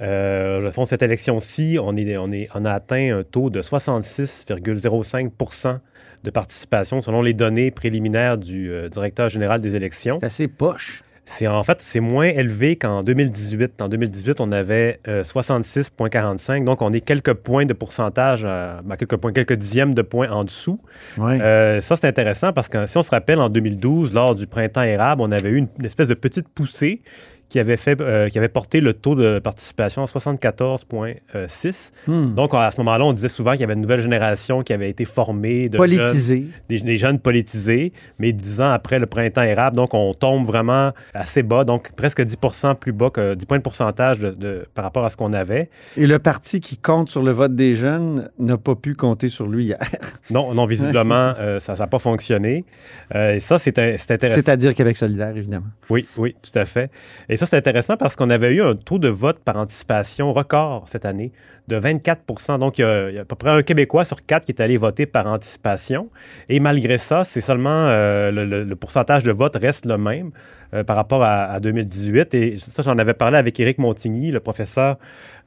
Euh, 0.00 0.68
au 0.68 0.72
fond, 0.72 0.86
cette 0.86 1.02
élection-ci, 1.02 1.78
on, 1.82 1.96
est, 1.96 2.16
on, 2.16 2.30
est, 2.32 2.48
on 2.54 2.64
a 2.64 2.70
atteint 2.72 3.18
un 3.18 3.24
taux 3.24 3.50
de 3.50 3.60
66,05% 3.62 5.78
de 6.24 6.30
participation 6.30 7.02
selon 7.02 7.22
les 7.22 7.32
données 7.32 7.70
préliminaires 7.70 8.38
du 8.38 8.70
euh, 8.70 8.88
directeur 8.88 9.28
général 9.28 9.60
des 9.60 9.76
élections. 9.76 10.18
C'est 10.20 10.26
assez 10.26 10.48
poche. 10.48 11.04
C'est 11.30 11.46
en 11.46 11.62
fait 11.62 11.82
c'est 11.82 12.00
moins 12.00 12.24
élevé 12.24 12.76
qu'en 12.76 13.02
2018. 13.02 13.82
En 13.82 13.90
2018, 13.90 14.40
on 14.40 14.50
avait 14.50 14.98
euh, 15.08 15.22
66,45. 15.22 16.64
Donc, 16.64 16.80
on 16.80 16.90
est 16.90 17.02
quelques 17.02 17.34
points 17.34 17.66
de 17.66 17.74
pourcentage, 17.74 18.40
euh, 18.44 18.80
ben, 18.82 18.96
quelques 18.96 19.18
points, 19.18 19.32
quelques 19.32 19.52
dixièmes 19.52 19.92
de 19.92 20.00
points 20.00 20.30
en 20.30 20.44
dessous. 20.44 20.80
Euh, 21.18 21.82
ça, 21.82 21.96
c'est 21.96 22.06
intéressant 22.06 22.54
parce 22.54 22.68
que 22.68 22.86
si 22.86 22.96
on 22.96 23.02
se 23.02 23.10
rappelle, 23.10 23.40
en 23.40 23.50
2012, 23.50 24.14
lors 24.14 24.34
du 24.34 24.46
printemps 24.46 24.82
érable, 24.82 25.20
on 25.20 25.30
avait 25.30 25.50
eu 25.50 25.56
une, 25.56 25.68
une 25.78 25.84
espèce 25.84 26.08
de 26.08 26.14
petite 26.14 26.48
poussée 26.48 27.02
qui 27.48 27.58
avait, 27.58 27.76
fait, 27.78 28.00
euh, 28.00 28.28
qui 28.28 28.36
avait 28.38 28.48
porté 28.48 28.80
le 28.80 28.92
taux 28.92 29.14
de 29.14 29.38
participation 29.38 30.02
à 30.02 30.06
74,6. 30.06 31.90
Hmm. 32.06 32.34
Donc, 32.34 32.54
à 32.54 32.70
ce 32.70 32.76
moment-là, 32.78 33.04
on 33.04 33.12
disait 33.12 33.28
souvent 33.28 33.52
qu'il 33.52 33.60
y 33.62 33.64
avait 33.64 33.74
une 33.74 33.80
nouvelle 33.80 34.02
génération 34.02 34.62
qui 34.62 34.72
avait 34.72 34.90
été 34.90 35.04
formée 35.04 35.68
de 35.68 35.76
Politisé. 35.78 36.36
jeunes- 36.36 36.50
des, 36.68 36.80
des 36.80 36.98
jeunes 36.98 37.18
politisés, 37.18 37.92
mais 38.18 38.32
dix 38.32 38.60
ans 38.60 38.70
après 38.70 38.98
le 38.98 39.06
printemps 39.06 39.42
érable, 39.42 39.76
donc 39.76 39.94
on 39.94 40.12
tombe 40.14 40.44
vraiment 40.46 40.92
assez 41.14 41.42
bas, 41.42 41.64
donc 41.64 41.92
presque 41.94 42.20
10% 42.20 42.74
plus 42.76 42.92
bas 42.92 43.10
que 43.10 43.34
10 43.34 43.46
points 43.46 43.58
de 43.58 43.62
pourcentage 43.62 44.18
de- 44.18 44.30
de- 44.32 44.66
par 44.74 44.84
rapport 44.84 45.04
à 45.04 45.10
ce 45.10 45.16
qu'on 45.16 45.32
avait. 45.32 45.70
Et 45.96 46.06
le 46.06 46.18
parti 46.18 46.60
qui 46.60 46.76
compte 46.76 47.08
sur 47.08 47.22
le 47.22 47.30
vote 47.32 47.54
des 47.54 47.74
jeunes 47.74 48.30
n'a 48.38 48.56
pas 48.58 48.74
pu 48.74 48.94
compter 48.94 49.28
sur 49.28 49.46
lui 49.46 49.66
hier. 49.66 49.78
Non, 50.30 50.52
non 50.52 50.66
visiblement, 50.66 51.32
euh, 51.40 51.58
ça 51.58 51.72
n'a 51.74 51.86
pas 51.86 51.98
fonctionné. 51.98 52.66
Euh, 53.14 53.32
et 53.36 53.40
ça, 53.40 53.58
c'est 53.58 53.78
intéressant. 53.78 54.34
C'est-à-dire 54.34 54.74
Québec 54.74 54.98
solidaire, 54.98 55.34
évidemment. 55.34 55.68
Oui, 55.88 56.06
oui, 56.18 56.36
tout 56.42 56.56
à 56.58 56.66
fait. 56.66 56.90
Et 57.30 57.37
ça, 57.38 57.46
c'est 57.46 57.56
intéressant 57.56 57.96
parce 57.96 58.16
qu'on 58.16 58.28
avait 58.30 58.52
eu 58.54 58.62
un 58.62 58.74
taux 58.74 58.98
de 58.98 59.08
vote 59.08 59.38
par 59.44 59.56
anticipation 59.56 60.32
record 60.32 60.84
cette 60.88 61.04
année 61.06 61.32
de 61.68 61.78
24% 61.78 62.58
Donc, 62.58 62.78
il 62.78 62.82
y, 62.82 62.84
a, 62.84 63.20
à 63.20 63.24
peu 63.24 63.36
près 63.36 63.50
un 63.50 63.62
Québécois 63.62 64.04
sur 64.04 64.20
quatre 64.20 64.44
qui 64.44 64.52
est 64.52 64.60
allé 64.60 64.76
voter 64.76 65.06
par 65.06 65.26
anticipation. 65.26 66.10
Et 66.48 66.60
malgré 66.60 66.98
ça, 66.98 67.24
c'est 67.24 67.40
seulement 67.40 67.70
euh, 67.88 68.30
le, 68.30 68.76
pourcentage 68.76 69.22
de 69.22 69.32
vote 69.32 69.56
reste 69.56 69.86
le 69.86 69.98
même 69.98 70.30
euh, 70.74 70.84
par 70.84 70.96
rapport 70.96 71.22
à, 71.22 71.44
à 71.44 71.60
2018. 71.60 72.34
Et 72.34 72.56
ça, 72.58 72.82
j'en 72.82 72.98
avais 72.98 73.14
parlé 73.14 73.36
avec 73.38 73.58
Éric 73.60 73.78
Montigny, 73.78 74.30
le 74.30 74.40
professeur 74.40 74.96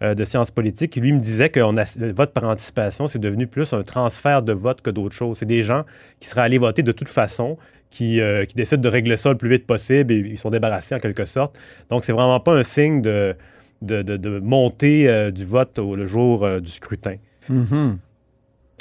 euh, 0.02 0.14
de 0.16 0.24
sciences 0.26 0.52
politiques, 0.52 0.92
qui 0.94 1.00
lui 1.02 1.14
me 1.14 1.20
disait 1.20 1.50
que 1.50 1.60
a- 1.60 2.00
le 2.00 2.14
vote 2.14 2.34
par 2.34 2.44
anticipation, 2.46 3.08
c'est 3.08 3.20
devenu 3.20 3.48
plus 3.48 3.74
un 3.74 3.84
transfert 3.84 4.42
de 4.44 4.54
vote 4.54 4.82
que 4.82 4.90
d'autres 4.90 5.16
choses. 5.16 5.38
C'est 5.40 5.46
des 5.46 5.64
gens 5.64 5.84
qui 6.20 6.28
seraient 6.30 6.42
allés 6.42 6.58
voter 6.58 6.84
de 6.84 6.92
toute 6.92 7.10
façon, 7.10 7.58
qui, 7.92 8.20
euh, 8.22 8.46
qui 8.46 8.56
décident 8.56 8.82
de 8.82 8.88
régler 8.88 9.18
ça 9.18 9.30
le 9.30 9.38
plus 9.38 9.50
vite 9.50 9.68
possible 9.68 10.12
et 10.14 10.18
ils 10.18 10.38
sont 10.40 10.50
débarrassés 10.50 10.96
en 10.96 11.00
quelque 11.00 11.26
sorte. 11.26 11.60
Donc, 11.92 12.04
c'est 12.06 12.14
vraiment 12.14 12.40
pas 12.40 12.56
un 12.58 12.64
signe 12.64 13.04
de, 13.04 13.36
de, 13.84 14.02
de- 14.02 14.18
de 14.18 14.40
montée 14.40 15.08
euh, 15.08 15.30
du 15.30 15.46
vote 15.46 15.78
au, 15.78 15.96
le 15.96 16.08
jour 16.08 16.44
euh, 16.44 16.60
du 16.60 16.72
scrutin. 16.72 17.18
Mhm. 17.50 18.00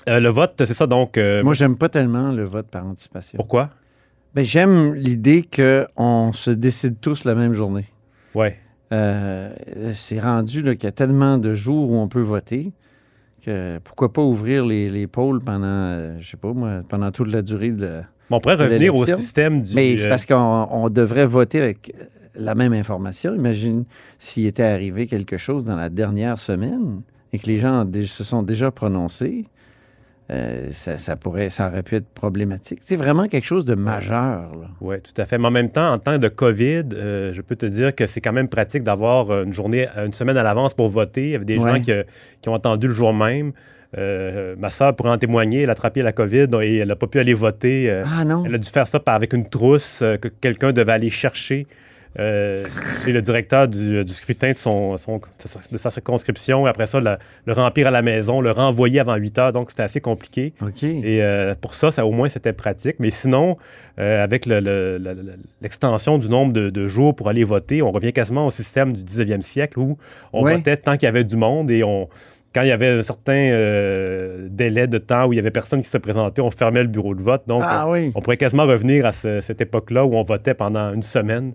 Euh, 0.08 0.20
le 0.20 0.28
vote, 0.30 0.54
c'est 0.64 0.72
ça 0.72 0.86
donc. 0.86 1.18
Moi, 1.18 1.52
j'aime 1.52 1.76
pas 1.76 1.90
tellement 1.90 2.32
le 2.32 2.44
vote 2.44 2.68
par 2.68 2.86
anticipation. 2.86 3.36
pourquoi? 3.36 3.68
Ben, 4.34 4.44
j'aime 4.44 4.94
l'idée 4.94 5.42
qu'on 5.42 6.30
se 6.32 6.50
décide 6.50 7.00
tous 7.00 7.24
la 7.24 7.34
même 7.34 7.52
journée. 7.52 7.86
Ouais. 8.34 8.56
C'est 9.92 10.20
rendu 10.20 10.62
qu'il 10.62 10.84
y 10.84 10.86
a 10.86 10.92
tellement 10.92 11.36
de 11.36 11.54
jours 11.54 11.90
où 11.90 11.96
on 11.96 12.08
peut 12.08 12.22
voter 12.22 12.72
que 13.44 13.78
pourquoi 13.84 14.12
pas 14.12 14.22
ouvrir 14.22 14.64
les, 14.66 14.88
les 14.88 15.06
polls 15.06 15.40
pendant, 15.44 16.18
je 16.18 16.28
sais 16.28 16.36
pas 16.36 16.52
moi, 16.52 16.82
pendant 16.88 17.10
toute 17.10 17.30
la 17.32 17.42
durée 17.42 17.70
de 17.70 17.82
la... 17.84 18.02
On 18.30 18.40
pourrait 18.40 18.54
revenir 18.56 18.94
au 18.94 19.04
système 19.06 19.62
du. 19.62 19.74
Mais 19.74 19.96
c'est 19.96 20.06
euh, 20.06 20.10
parce 20.10 20.24
qu'on 20.26 20.68
on 20.70 20.88
devrait 20.88 21.26
voter 21.26 21.60
avec 21.60 21.92
la 22.34 22.54
même 22.54 22.72
information. 22.72 23.34
Imagine 23.34 23.84
s'il 24.18 24.46
était 24.46 24.62
arrivé 24.62 25.06
quelque 25.06 25.36
chose 25.36 25.64
dans 25.64 25.76
la 25.76 25.88
dernière 25.88 26.38
semaine 26.38 27.02
et 27.32 27.38
que 27.38 27.46
les 27.46 27.58
gens 27.58 27.84
se 28.06 28.24
sont 28.24 28.42
déjà 28.42 28.70
prononcés. 28.70 29.44
euh, 30.30 30.68
ça, 30.70 30.96
ça 30.96 31.16
pourrait, 31.16 31.50
ça 31.50 31.66
aurait 31.68 31.82
pu 31.82 31.96
être 31.96 32.06
problématique. 32.08 32.78
C'est 32.82 32.94
vraiment 32.94 33.26
quelque 33.26 33.46
chose 33.46 33.64
de 33.64 33.74
majeur. 33.74 34.52
Oui, 34.80 34.96
tout 35.02 35.20
à 35.20 35.24
fait. 35.24 35.38
Mais 35.38 35.48
en 35.48 35.50
même 35.50 35.70
temps, 35.70 35.92
en 35.92 35.98
temps 35.98 36.18
de 36.18 36.28
COVID, 36.28 36.84
euh, 36.94 37.32
je 37.32 37.40
peux 37.42 37.56
te 37.56 37.66
dire 37.66 37.92
que 37.96 38.06
c'est 38.06 38.20
quand 38.20 38.32
même 38.32 38.48
pratique 38.48 38.84
d'avoir 38.84 39.42
une 39.42 39.52
journée, 39.52 39.88
une 39.96 40.12
semaine 40.12 40.36
à 40.36 40.44
l'avance 40.44 40.72
pour 40.72 40.88
voter. 40.88 41.24
Il 41.24 41.30
y 41.32 41.34
avait 41.34 41.44
des 41.44 41.58
Ouais. 41.58 41.72
gens 41.76 41.80
qui, 41.82 41.90
qui 42.42 42.48
ont 42.48 42.54
attendu 42.54 42.86
le 42.86 42.94
jour 42.94 43.12
même. 43.12 43.50
Euh, 43.98 44.54
ma 44.58 44.70
soeur 44.70 44.94
pourrait 44.94 45.10
en 45.10 45.18
témoigner, 45.18 45.62
elle 45.62 45.68
a 45.68 45.72
attrapé 45.72 46.02
la 46.02 46.12
COVID 46.12 46.46
et 46.62 46.76
elle 46.78 46.88
n'a 46.88 46.96
pas 46.96 47.08
pu 47.08 47.18
aller 47.18 47.34
voter. 47.34 47.90
euh, 47.90 48.04
Ah 48.06 48.24
non? 48.24 48.44
Elle 48.46 48.54
a 48.54 48.58
dû 48.58 48.68
faire 48.68 48.86
ça 48.86 49.00
par, 49.00 49.14
avec 49.16 49.32
une 49.32 49.48
trousse 49.48 50.00
euh, 50.02 50.16
que 50.16 50.28
quelqu'un 50.28 50.72
devait 50.72 50.92
aller 50.92 51.10
chercher. 51.10 51.66
Et 52.18 53.12
le 53.12 53.22
directeur 53.22 53.68
du, 53.68 54.04
du 54.04 54.12
scrutin 54.12 54.50
de, 54.50 54.56
son, 54.56 54.96
son- 54.96 55.20
de 55.70 55.78
sa 55.78 55.90
circonscription, 55.90 56.66
et 56.66 56.70
après 56.70 56.86
ça, 56.86 56.98
le, 56.98 57.16
le 57.46 57.52
remplir 57.52 57.86
à 57.86 57.92
la 57.92 58.02
maison, 58.02 58.40
le 58.40 58.50
renvoyer 58.50 58.98
avant 58.98 59.14
8 59.14 59.38
heures. 59.38 59.52
Donc, 59.52 59.70
c'était 59.70 59.84
assez 59.84 60.00
compliqué. 60.00 60.52
Et 60.82 61.22
pour 61.60 61.74
ça, 61.74 61.92
ça 61.92 62.04
au 62.04 62.10
moins, 62.10 62.28
c'était 62.28 62.52
pratique. 62.52 62.96
Mais 62.98 63.10
sinon, 63.10 63.56
avec 63.96 64.46
le- 64.46 64.58
le- 64.58 64.98
le- 64.98 65.14
le- 65.14 65.34
l'extension 65.62 66.18
du 66.18 66.28
nombre 66.28 66.52
de, 66.52 66.68
de 66.70 66.86
jours 66.88 67.14
pour 67.14 67.28
aller 67.28 67.44
voter, 67.44 67.80
on 67.80 67.92
revient 67.92 68.12
quasiment 68.12 68.44
au 68.46 68.50
système 68.50 68.92
du 68.92 69.04
19e 69.04 69.42
siècle 69.42 69.78
où 69.78 69.96
on 70.32 70.42
Ouais. 70.42 70.56
votait 70.56 70.76
tant 70.78 70.94
qu'il 70.94 71.04
y 71.04 71.06
avait 71.06 71.22
du 71.24 71.36
monde 71.36 71.70
et 71.70 71.84
on, 71.84 72.08
quand 72.54 72.62
il 72.62 72.68
y 72.68 72.72
avait 72.72 72.88
un 72.88 73.02
certain 73.02 73.32
euh, 73.34 74.48
délai 74.50 74.86
de 74.86 74.98
temps 74.98 75.26
où 75.26 75.32
il 75.32 75.36
y 75.36 75.38
avait 75.38 75.50
personne 75.50 75.82
qui 75.82 75.88
se 75.88 75.98
présentait, 75.98 76.42
on 76.42 76.50
fermait 76.50 76.82
le 76.82 76.88
bureau 76.88 77.14
de 77.14 77.22
vote. 77.22 77.42
Donc, 77.46 77.62
ah 77.64 77.84
on, 77.86 77.92
oui. 77.92 78.12
on 78.14 78.20
pourrait 78.20 78.36
quasiment 78.36 78.66
revenir 78.66 79.06
à 79.06 79.12
ce- 79.12 79.40
cette 79.40 79.60
époque-là 79.60 80.04
où 80.04 80.14
on 80.16 80.22
votait 80.24 80.54
pendant 80.54 80.92
une 80.92 81.02
semaine. 81.02 81.52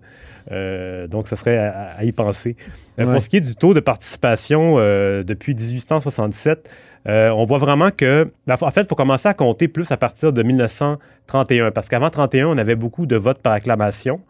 Euh, 0.52 1.06
donc, 1.06 1.28
ce 1.28 1.36
serait 1.36 1.58
à, 1.58 1.90
à 1.98 2.04
y 2.04 2.12
penser. 2.12 2.56
Euh. 2.98 3.12
Pour 3.12 3.20
ce 3.20 3.28
qui 3.28 3.36
est 3.36 3.40
du 3.40 3.54
taux 3.56 3.74
de 3.74 3.80
participation 3.80 4.76
depuis 4.76 5.54
1867, 5.54 6.70
euh, 7.08 7.30
on 7.30 7.44
voit 7.44 7.58
vraiment 7.58 7.90
que, 7.90 8.30
ben, 8.46 8.56
en 8.60 8.70
fait, 8.70 8.80
il 8.82 8.86
faut 8.88 8.94
commencer 8.94 9.28
à 9.28 9.34
compter 9.34 9.68
plus 9.68 9.90
à 9.92 9.96
partir 9.96 10.32
de 10.32 10.42
1931, 10.42 11.70
parce 11.70 11.88
qu'avant 11.88 12.10
31, 12.10 12.48
on 12.48 12.58
avait 12.58 12.74
beaucoup 12.74 13.06
de 13.06 13.16
votes 13.16 13.38
par 13.42 13.52
acclamation. 13.52 14.20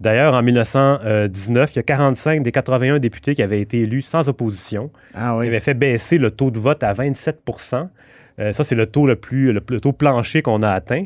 D'ailleurs, 0.00 0.34
en 0.34 0.42
1919, 0.42 1.72
il 1.72 1.76
y 1.76 1.78
a 1.78 1.82
45 1.82 2.42
des 2.42 2.52
81 2.52 2.98
députés 2.98 3.34
qui 3.34 3.42
avaient 3.42 3.60
été 3.60 3.80
élus 3.80 4.02
sans 4.02 4.28
opposition 4.28 4.90
Ah 5.14 5.36
oui. 5.36 5.46
avait 5.48 5.60
fait 5.60 5.74
baisser 5.74 6.18
le 6.18 6.30
taux 6.30 6.50
de 6.50 6.58
vote 6.58 6.82
à 6.82 6.92
27% 6.92 7.88
Euh, 8.40 8.52
Ça, 8.52 8.64
c'est 8.64 8.74
le 8.74 8.86
taux 8.86 9.06
le 9.06 9.14
plus, 9.14 9.52
le, 9.52 9.60
le 9.70 9.80
taux 9.80 9.92
plancher 9.92 10.42
qu'on 10.42 10.62
a 10.62 10.70
atteint. 10.70 11.04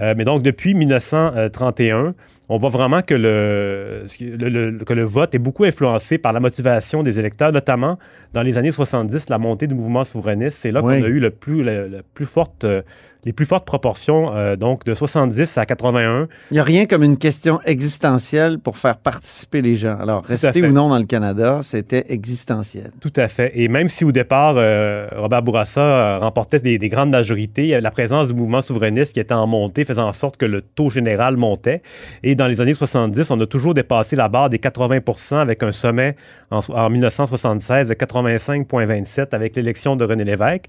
Euh, 0.00 0.14
mais 0.16 0.24
donc, 0.24 0.42
depuis 0.42 0.74
1931, 0.74 2.14
on 2.48 2.56
voit 2.58 2.70
vraiment 2.70 3.02
que 3.02 3.14
le, 3.14 4.06
que 4.86 5.00
vote 5.00 5.34
est 5.34 5.40
beaucoup 5.40 5.64
influencé 5.64 6.18
par 6.18 6.32
la 6.32 6.38
motivation 6.38 7.02
des 7.02 7.18
électeurs, 7.18 7.50
notamment 7.50 7.98
dans 8.32 8.42
les 8.42 8.58
années 8.58 8.70
70, 8.70 9.28
la 9.28 9.38
montée 9.38 9.66
du 9.66 9.74
mouvement 9.74 10.04
souverainiste. 10.04 10.58
C'est 10.58 10.70
là 10.70 10.80
Oui. 10.82 11.00
qu'on 11.00 11.04
a 11.06 11.08
eu 11.08 11.18
le 11.18 11.30
plus, 11.30 11.64
le- 11.64 11.88
le 11.88 12.02
plus 12.14 12.26
forte, 12.26 12.62
euh, 12.64 12.82
les 13.24 13.32
plus 13.32 13.46
fortes 13.46 13.64
proportions, 13.66 14.34
euh, 14.34 14.56
donc 14.56 14.84
de 14.84 14.94
70 14.94 15.58
à 15.58 15.66
81. 15.66 16.28
Il 16.50 16.54
n'y 16.54 16.60
a 16.60 16.64
rien 16.64 16.86
comme 16.86 17.02
une 17.02 17.18
question 17.18 17.60
existentielle 17.64 18.58
pour 18.58 18.76
faire 18.76 18.96
participer 18.96 19.60
les 19.60 19.76
gens. 19.76 19.98
Alors, 20.00 20.24
rester 20.24 20.60
ou 20.68 20.72
non 20.72 20.88
dans 20.88 20.98
le 20.98 21.04
Canada, 21.04 21.60
c'était 21.62 22.04
existentiel. 22.10 22.90
Tout 23.00 23.12
à 23.16 23.28
fait. 23.28 23.52
Et 23.54 23.68
même 23.68 23.88
si 23.88 24.04
au 24.04 24.12
départ, 24.12 24.54
euh, 24.56 25.08
Robert 25.16 25.42
Bourassa 25.42 25.80
euh, 25.80 26.18
remportait 26.18 26.60
des, 26.60 26.78
des 26.78 26.88
grandes 26.88 27.10
majorités, 27.10 27.80
la 27.80 27.90
présence 27.90 28.28
du 28.28 28.34
mouvement 28.34 28.62
souverainiste 28.62 29.12
qui 29.12 29.20
était 29.20 29.34
en 29.34 29.46
montée 29.46 29.84
faisant 29.84 30.08
en 30.08 30.12
sorte 30.12 30.36
que 30.36 30.46
le 30.46 30.62
taux 30.62 30.90
général 30.90 31.36
montait. 31.36 31.82
Et 32.22 32.34
dans 32.34 32.46
les 32.46 32.60
années 32.60 32.74
70, 32.74 33.30
on 33.30 33.40
a 33.40 33.46
toujours 33.46 33.74
dépassé 33.74 34.14
la 34.16 34.28
barre 34.28 34.48
des 34.50 34.58
80 34.58 35.00
avec 35.40 35.62
un 35.62 35.72
sommet 35.72 36.16
en, 36.50 36.60
en 36.68 36.88
1976 36.90 37.88
de 37.88 37.94
85,27 37.94 39.34
avec 39.34 39.56
l'élection 39.56 39.96
de 39.96 40.04
René 40.04 40.24
Lévesque. 40.24 40.66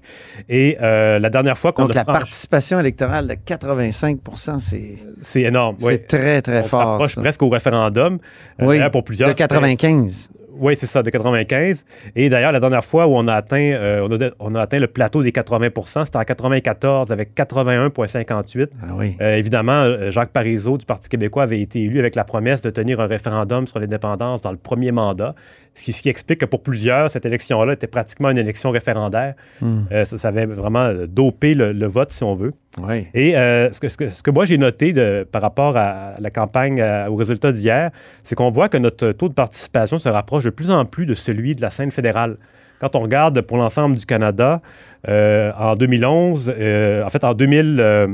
Et 0.48 0.76
euh, 0.82 1.18
la 1.18 1.30
dernière 1.30 1.56
fois 1.58 1.72
qu'on 1.72 1.84
a 1.84 1.92
franchi- 2.04 2.46
participation 2.50 2.80
électorale 2.80 3.26
de 3.28 3.34
85 3.34 4.18
c'est 4.60 4.96
c'est 5.20 5.42
énorme. 5.42 5.76
c'est 5.78 5.86
oui. 5.86 5.98
très, 6.06 6.42
très 6.42 6.60
on 6.60 6.64
fort. 6.64 6.80
rapproche 6.80 7.14
ça. 7.14 7.20
presque 7.20 7.42
au 7.42 7.48
référendum. 7.48 8.18
Euh, 8.60 8.66
Oui, 8.66 8.78
pour 8.90 9.04
plusieurs, 9.04 9.28
de 9.28 9.34
95. 9.34 10.30
Oui, 10.52 10.74
c'est 10.76 10.86
ça, 10.86 11.02
de 11.02 11.08
95. 11.08 11.86
Et 12.16 12.28
d'ailleurs, 12.28 12.52
la 12.52 12.60
dernière 12.60 12.84
fois 12.84 13.06
où 13.06 13.12
on 13.16 13.26
a 13.28 13.34
atteint, 13.34 13.56
euh, 13.72 14.06
on, 14.06 14.12
a, 14.20 14.30
on 14.40 14.54
a 14.54 14.60
atteint 14.60 14.78
le 14.78 14.88
plateau 14.88 15.22
des 15.22 15.30
80% 15.30 16.04
c'était 16.04 16.18
en 16.18 16.24
94 16.24 17.10
avec 17.10 17.34
81,58. 17.34 18.68
Ah 18.82 18.86
oui. 18.94 19.16
Euh, 19.22 19.36
évidemment, 19.36 20.10
Jacques 20.10 20.32
Parizeau 20.32 20.76
du 20.76 20.84
Parti 20.84 21.08
québécois 21.08 21.44
avait 21.44 21.60
été 21.60 21.82
élu 21.84 21.98
avec 21.98 22.14
la 22.14 22.24
promesse 22.24 22.60
de 22.60 22.68
tenir 22.68 23.00
un 23.00 23.06
référendum 23.06 23.66
sur 23.66 23.78
l'indépendance 23.78 24.42
dans 24.42 24.50
le 24.50 24.58
premier 24.58 24.92
mandat, 24.92 25.34
ce 25.74 25.82
qui, 25.84 25.92
ce 25.92 26.02
qui 26.02 26.08
explique 26.08 26.40
que 26.40 26.46
pour 26.46 26.62
plusieurs, 26.62 27.10
cette 27.10 27.24
élection-là 27.26 27.72
était 27.74 27.86
pratiquement 27.86 28.30
une 28.30 28.38
élection 28.38 28.70
référendaire. 28.70 29.34
Hmm. 29.60 29.82
Euh, 29.92 30.04
ça, 30.04 30.18
ça 30.18 30.28
avait 30.28 30.46
vraiment 30.46 30.84
euh, 30.84 31.06
dopé 31.06 31.54
le, 31.54 31.72
le 31.72 31.86
vote, 31.86 32.12
si 32.12 32.22
on 32.24 32.34
veut. 32.34 32.52
Oui. 32.80 33.06
Et 33.14 33.36
euh, 33.36 33.72
ce, 33.72 33.80
que, 33.80 33.88
ce, 33.88 33.96
que, 33.96 34.10
ce 34.10 34.22
que 34.22 34.30
moi 34.30 34.44
j'ai 34.46 34.58
noté 34.58 34.92
de, 34.92 35.26
par 35.30 35.42
rapport 35.42 35.76
à 35.76 36.14
la 36.18 36.30
campagne, 36.30 36.80
à- 36.80 37.10
aux 37.10 37.14
résultats 37.16 37.52
d'hier, 37.52 37.90
c'est 38.24 38.34
qu'on 38.34 38.50
voit 38.50 38.68
que 38.68 38.78
notre 38.78 39.12
taux 39.12 39.28
de 39.28 39.34
participation 39.34 39.98
se 39.98 40.08
rapproche 40.08 40.44
de 40.44 40.50
plus 40.50 40.70
en 40.70 40.84
plus 40.84 41.06
de 41.06 41.14
celui 41.14 41.54
de 41.54 41.62
la 41.62 41.70
scène 41.70 41.90
fédérale. 41.90 42.36
Quand 42.80 42.96
on 42.96 43.00
regarde 43.00 43.40
pour 43.42 43.56
l'ensemble 43.58 43.96
du 43.96 44.06
Canada, 44.06 44.62
euh, 45.08 45.52
en 45.58 45.76
2011, 45.76 46.52
euh, 46.58 47.04
en 47.04 47.10
fait 47.10 47.24
en 47.24 47.34
2000, 47.34 47.76
euh, 47.78 48.06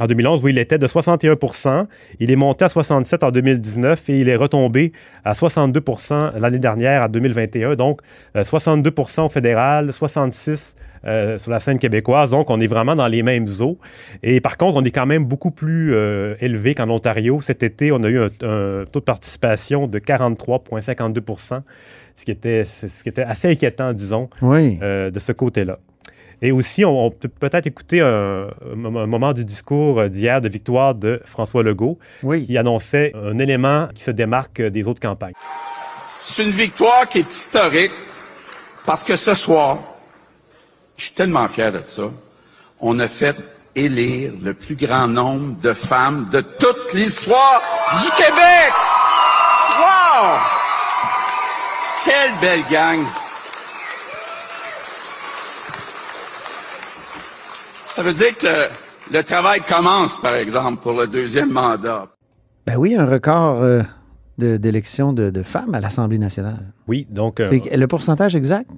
en 0.00 0.06
2011, 0.06 0.42
oui, 0.42 0.52
il 0.52 0.58
était 0.58 0.78
de 0.78 0.86
61 0.86 1.36
Il 2.18 2.30
est 2.30 2.36
monté 2.36 2.64
à 2.64 2.68
67 2.68 3.22
en 3.22 3.30
2019 3.30 4.08
et 4.08 4.20
il 4.20 4.28
est 4.28 4.36
retombé 4.36 4.92
à 5.24 5.32
62% 5.32 6.38
l'année 6.38 6.58
dernière, 6.58 7.02
en 7.02 7.08
2021. 7.08 7.74
Donc, 7.76 8.00
euh, 8.36 8.42
62 8.42 8.92
au 9.18 9.28
fédéral, 9.28 9.92
66 9.92 10.76
euh, 11.04 11.36
sur 11.36 11.50
la 11.50 11.60
scène 11.60 11.78
québécoise. 11.78 12.30
Donc, 12.30 12.48
on 12.48 12.58
est 12.60 12.66
vraiment 12.66 12.94
dans 12.94 13.08
les 13.08 13.22
mêmes 13.22 13.48
eaux. 13.60 13.78
Et 14.22 14.40
par 14.40 14.56
contre, 14.56 14.78
on 14.80 14.84
est 14.84 14.90
quand 14.90 15.06
même 15.06 15.24
beaucoup 15.24 15.50
plus 15.50 15.94
euh, 15.94 16.36
élevé 16.40 16.74
qu'en 16.74 16.88
Ontario. 16.88 17.40
Cet 17.42 17.62
été, 17.62 17.92
on 17.92 18.02
a 18.02 18.08
eu 18.08 18.18
un, 18.18 18.30
un 18.42 18.84
taux 18.90 19.00
de 19.00 19.04
participation 19.04 19.88
de 19.88 19.98
43,52 19.98 21.60
ce 22.14 22.24
qui 22.24 22.30
était, 22.30 22.64
ce 22.64 23.02
qui 23.02 23.08
était 23.08 23.22
assez 23.22 23.50
inquiétant, 23.50 23.92
disons, 23.92 24.28
Oui. 24.40 24.78
euh, 24.82 25.10
de 25.10 25.18
ce 25.18 25.32
côté-là. 25.32 25.78
Et 26.44 26.50
aussi, 26.52 26.84
on, 26.84 27.06
on 27.06 27.10
peut 27.10 27.28
peut-être 27.28 27.66
écouter 27.68 28.00
un, 28.00 28.48
un- 28.72 29.06
moment 29.06 29.32
du 29.32 29.44
discours 29.44 30.08
d'hier 30.08 30.40
de 30.40 30.48
victoire 30.48 30.94
de 30.94 31.22
François 31.24 31.62
Legault, 31.62 31.98
Oui. 32.24 32.44
qui 32.46 32.58
annonçait 32.58 33.12
un 33.14 33.38
élément 33.38 33.88
qui 33.94 34.02
se 34.02 34.10
démarque 34.10 34.60
des 34.60 34.88
autres 34.88 35.00
campagnes. 35.00 35.34
C'est 36.18 36.42
une 36.42 36.50
victoire 36.50 37.08
qui 37.08 37.18
est 37.20 37.30
historique 37.32 37.92
parce 38.84 39.04
que 39.04 39.14
ce 39.16 39.34
soir, 39.34 39.78
je 40.96 41.04
suis 41.04 41.14
tellement 41.14 41.46
fier 41.48 41.70
de 41.72 41.80
ça, 41.86 42.02
on 42.80 42.98
a 42.98 43.06
fait 43.08 43.36
élire 43.74 44.32
le 44.42 44.52
plus 44.54 44.74
grand 44.74 45.06
nombre 45.08 45.56
de 45.60 45.72
femmes 45.72 46.26
de 46.30 46.40
toute 46.40 46.92
l'histoire 46.92 47.62
du 48.02 48.10
Québec. 48.10 48.72
Wow! 49.78 50.38
Quelle 52.04 52.32
belle 52.40 52.64
gang! 52.70 53.04
Ça 57.94 58.02
veut 58.02 58.14
dire 58.14 58.36
que 58.36 58.46
le, 58.46 59.18
le 59.18 59.22
travail 59.22 59.60
commence, 59.60 60.16
par 60.20 60.34
exemple, 60.34 60.82
pour 60.82 60.92
le 60.92 61.06
deuxième 61.06 61.50
mandat. 61.50 62.06
Ben 62.66 62.76
oui, 62.76 62.94
un 62.94 63.04
record 63.06 63.62
euh, 63.62 63.82
de- 64.38 64.56
d'élection 64.56 65.12
de, 65.12 65.30
de 65.30 65.42
femmes 65.42 65.74
à 65.74 65.80
l'Assemblée 65.80 66.18
nationale. 66.18 66.72
Oui, 66.88 67.06
donc 67.10 67.40
euh, 67.40 67.50
le 67.50 67.86
pourcentage 67.86 68.34
exact? 68.36 68.70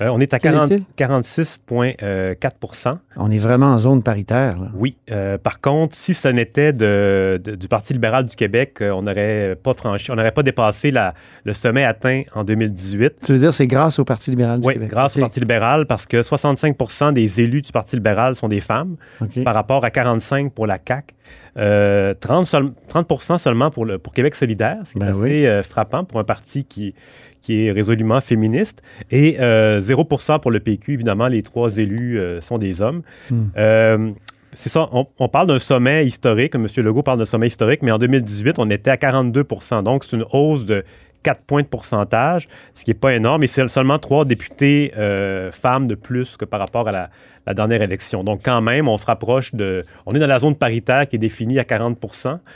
Euh, 0.00 0.08
on 0.08 0.20
est 0.20 0.34
à 0.34 0.38
quel 0.38 0.52
40 0.54 0.70
est-il? 0.72 0.84
46,4 0.96 2.96
On 3.16 3.30
est 3.30 3.38
vraiment 3.38 3.66
en 3.72 3.78
zone 3.78 4.02
paritaire. 4.02 4.58
là. 4.58 4.68
Oui. 4.74 4.96
Euh, 5.10 5.38
par 5.38 5.60
contre, 5.60 5.96
si 5.96 6.14
ce 6.14 6.28
n'était 6.28 6.72
de, 6.72 7.40
de- 7.42 7.54
du 7.54 7.68
Parti 7.68 7.92
libéral 7.92 8.26
du 8.26 8.36
Québec, 8.36 8.76
euh, 8.80 8.90
on 8.90 9.02
n'aurait 9.02 9.56
pas 9.62 9.74
franchi, 9.74 10.10
on 10.10 10.16
n'aurait 10.16 10.32
pas 10.32 10.42
dépassé 10.42 10.90
la- 10.90 11.14
le 11.44 11.52
sommet 11.52 11.84
atteint 11.84 12.22
en 12.34 12.44
2018. 12.44 13.14
Tu 13.24 13.32
veux 13.32 13.38
dire, 13.38 13.52
c'est 13.52 13.66
grâce 13.66 13.98
au 13.98 14.04
Parti 14.04 14.30
libéral 14.30 14.60
du 14.60 14.66
Oui, 14.66 14.74
Québec? 14.74 14.90
grâce 14.90 15.12
OK. 15.12 15.18
au 15.18 15.20
Parti 15.22 15.40
libéral, 15.40 15.86
parce 15.86 16.06
que 16.06 16.22
65% 16.22 17.12
des 17.12 17.40
élus 17.40 17.62
du 17.62 17.72
Parti 17.72 17.96
libéral 17.96 18.36
sont 18.36 18.48
des 18.48 18.60
femmes, 18.60 18.96
par 19.44 19.54
rapport 19.54 19.84
à 19.84 19.90
45 19.90 20.52
pour 20.52 20.66
la 20.66 20.78
CAQ. 20.86 21.14
Euh, 21.58 22.14
30, 22.18 22.46
seul- 22.46 22.70
30% 22.88 23.38
seulement 23.38 23.70
pour, 23.70 23.84
le, 23.84 23.98
pour 23.98 24.12
Québec 24.14 24.34
solidaire, 24.34 24.78
ce 24.84 24.92
qui 24.92 24.98
est 24.98 25.00
Ben 25.00 25.08
assez 25.10 25.20
oui. 25.20 25.46
euh, 25.46 25.62
frappant 25.62 26.04
pour 26.04 26.20
un 26.20 26.24
parti 26.24 26.64
qui, 26.64 26.94
qui 27.40 27.66
est 27.66 27.72
résolument 27.72 28.20
féministe. 28.20 28.82
Et 29.10 29.36
euh, 29.40 29.80
0% 29.80 30.40
pour 30.40 30.50
le 30.50 30.60
PQ. 30.60 30.92
Évidemment, 30.94 31.28
les 31.28 31.42
trois 31.42 31.76
élus 31.78 32.18
euh, 32.18 32.40
sont 32.40 32.58
des 32.58 32.80
hommes. 32.82 33.02
Hmm. 33.30 33.46
Euh, 33.56 34.10
c'est 34.54 34.70
ça, 34.70 34.88
on, 34.92 35.06
on 35.18 35.28
parle 35.28 35.46
d'un 35.46 35.58
sommet 35.58 36.06
historique. 36.06 36.54
M. 36.54 36.66
Legault 36.78 37.02
parle 37.02 37.18
d'un 37.18 37.24
sommet 37.26 37.46
historique, 37.48 37.82
mais 37.82 37.90
en 37.92 37.98
2018, 37.98 38.58
on 38.58 38.70
était 38.70 38.90
à 38.90 38.96
42% 38.96 39.82
Donc, 39.82 40.04
c'est 40.04 40.16
une 40.16 40.24
hausse 40.32 40.64
de 40.64 40.84
4 41.22 41.40
points 41.42 41.62
de 41.62 41.66
pourcentage, 41.66 42.48
ce 42.74 42.84
qui 42.84 42.90
n'est 42.90 42.94
pas 42.98 43.14
énorme. 43.14 43.42
Et 43.42 43.46
c'est 43.46 43.66
seulement 43.68 43.98
trois 43.98 44.24
députés 44.24 44.92
euh, 44.96 45.50
femmes 45.52 45.86
de 45.86 45.94
plus 45.94 46.36
que 46.36 46.44
par 46.44 46.60
rapport 46.60 46.88
à 46.88 46.92
la, 46.92 47.10
la 47.46 47.54
dernière 47.54 47.82
élection. 47.82 48.24
Donc, 48.24 48.40
quand 48.44 48.60
même, 48.60 48.88
on 48.88 48.96
se 48.98 49.06
rapproche 49.06 49.54
de. 49.54 49.84
On 50.06 50.14
est 50.14 50.18
dans 50.18 50.26
la 50.26 50.38
zone 50.38 50.54
paritaire 50.54 51.06
qui 51.08 51.16
est 51.16 51.18
définie 51.18 51.58
à 51.58 51.64
40 51.64 51.98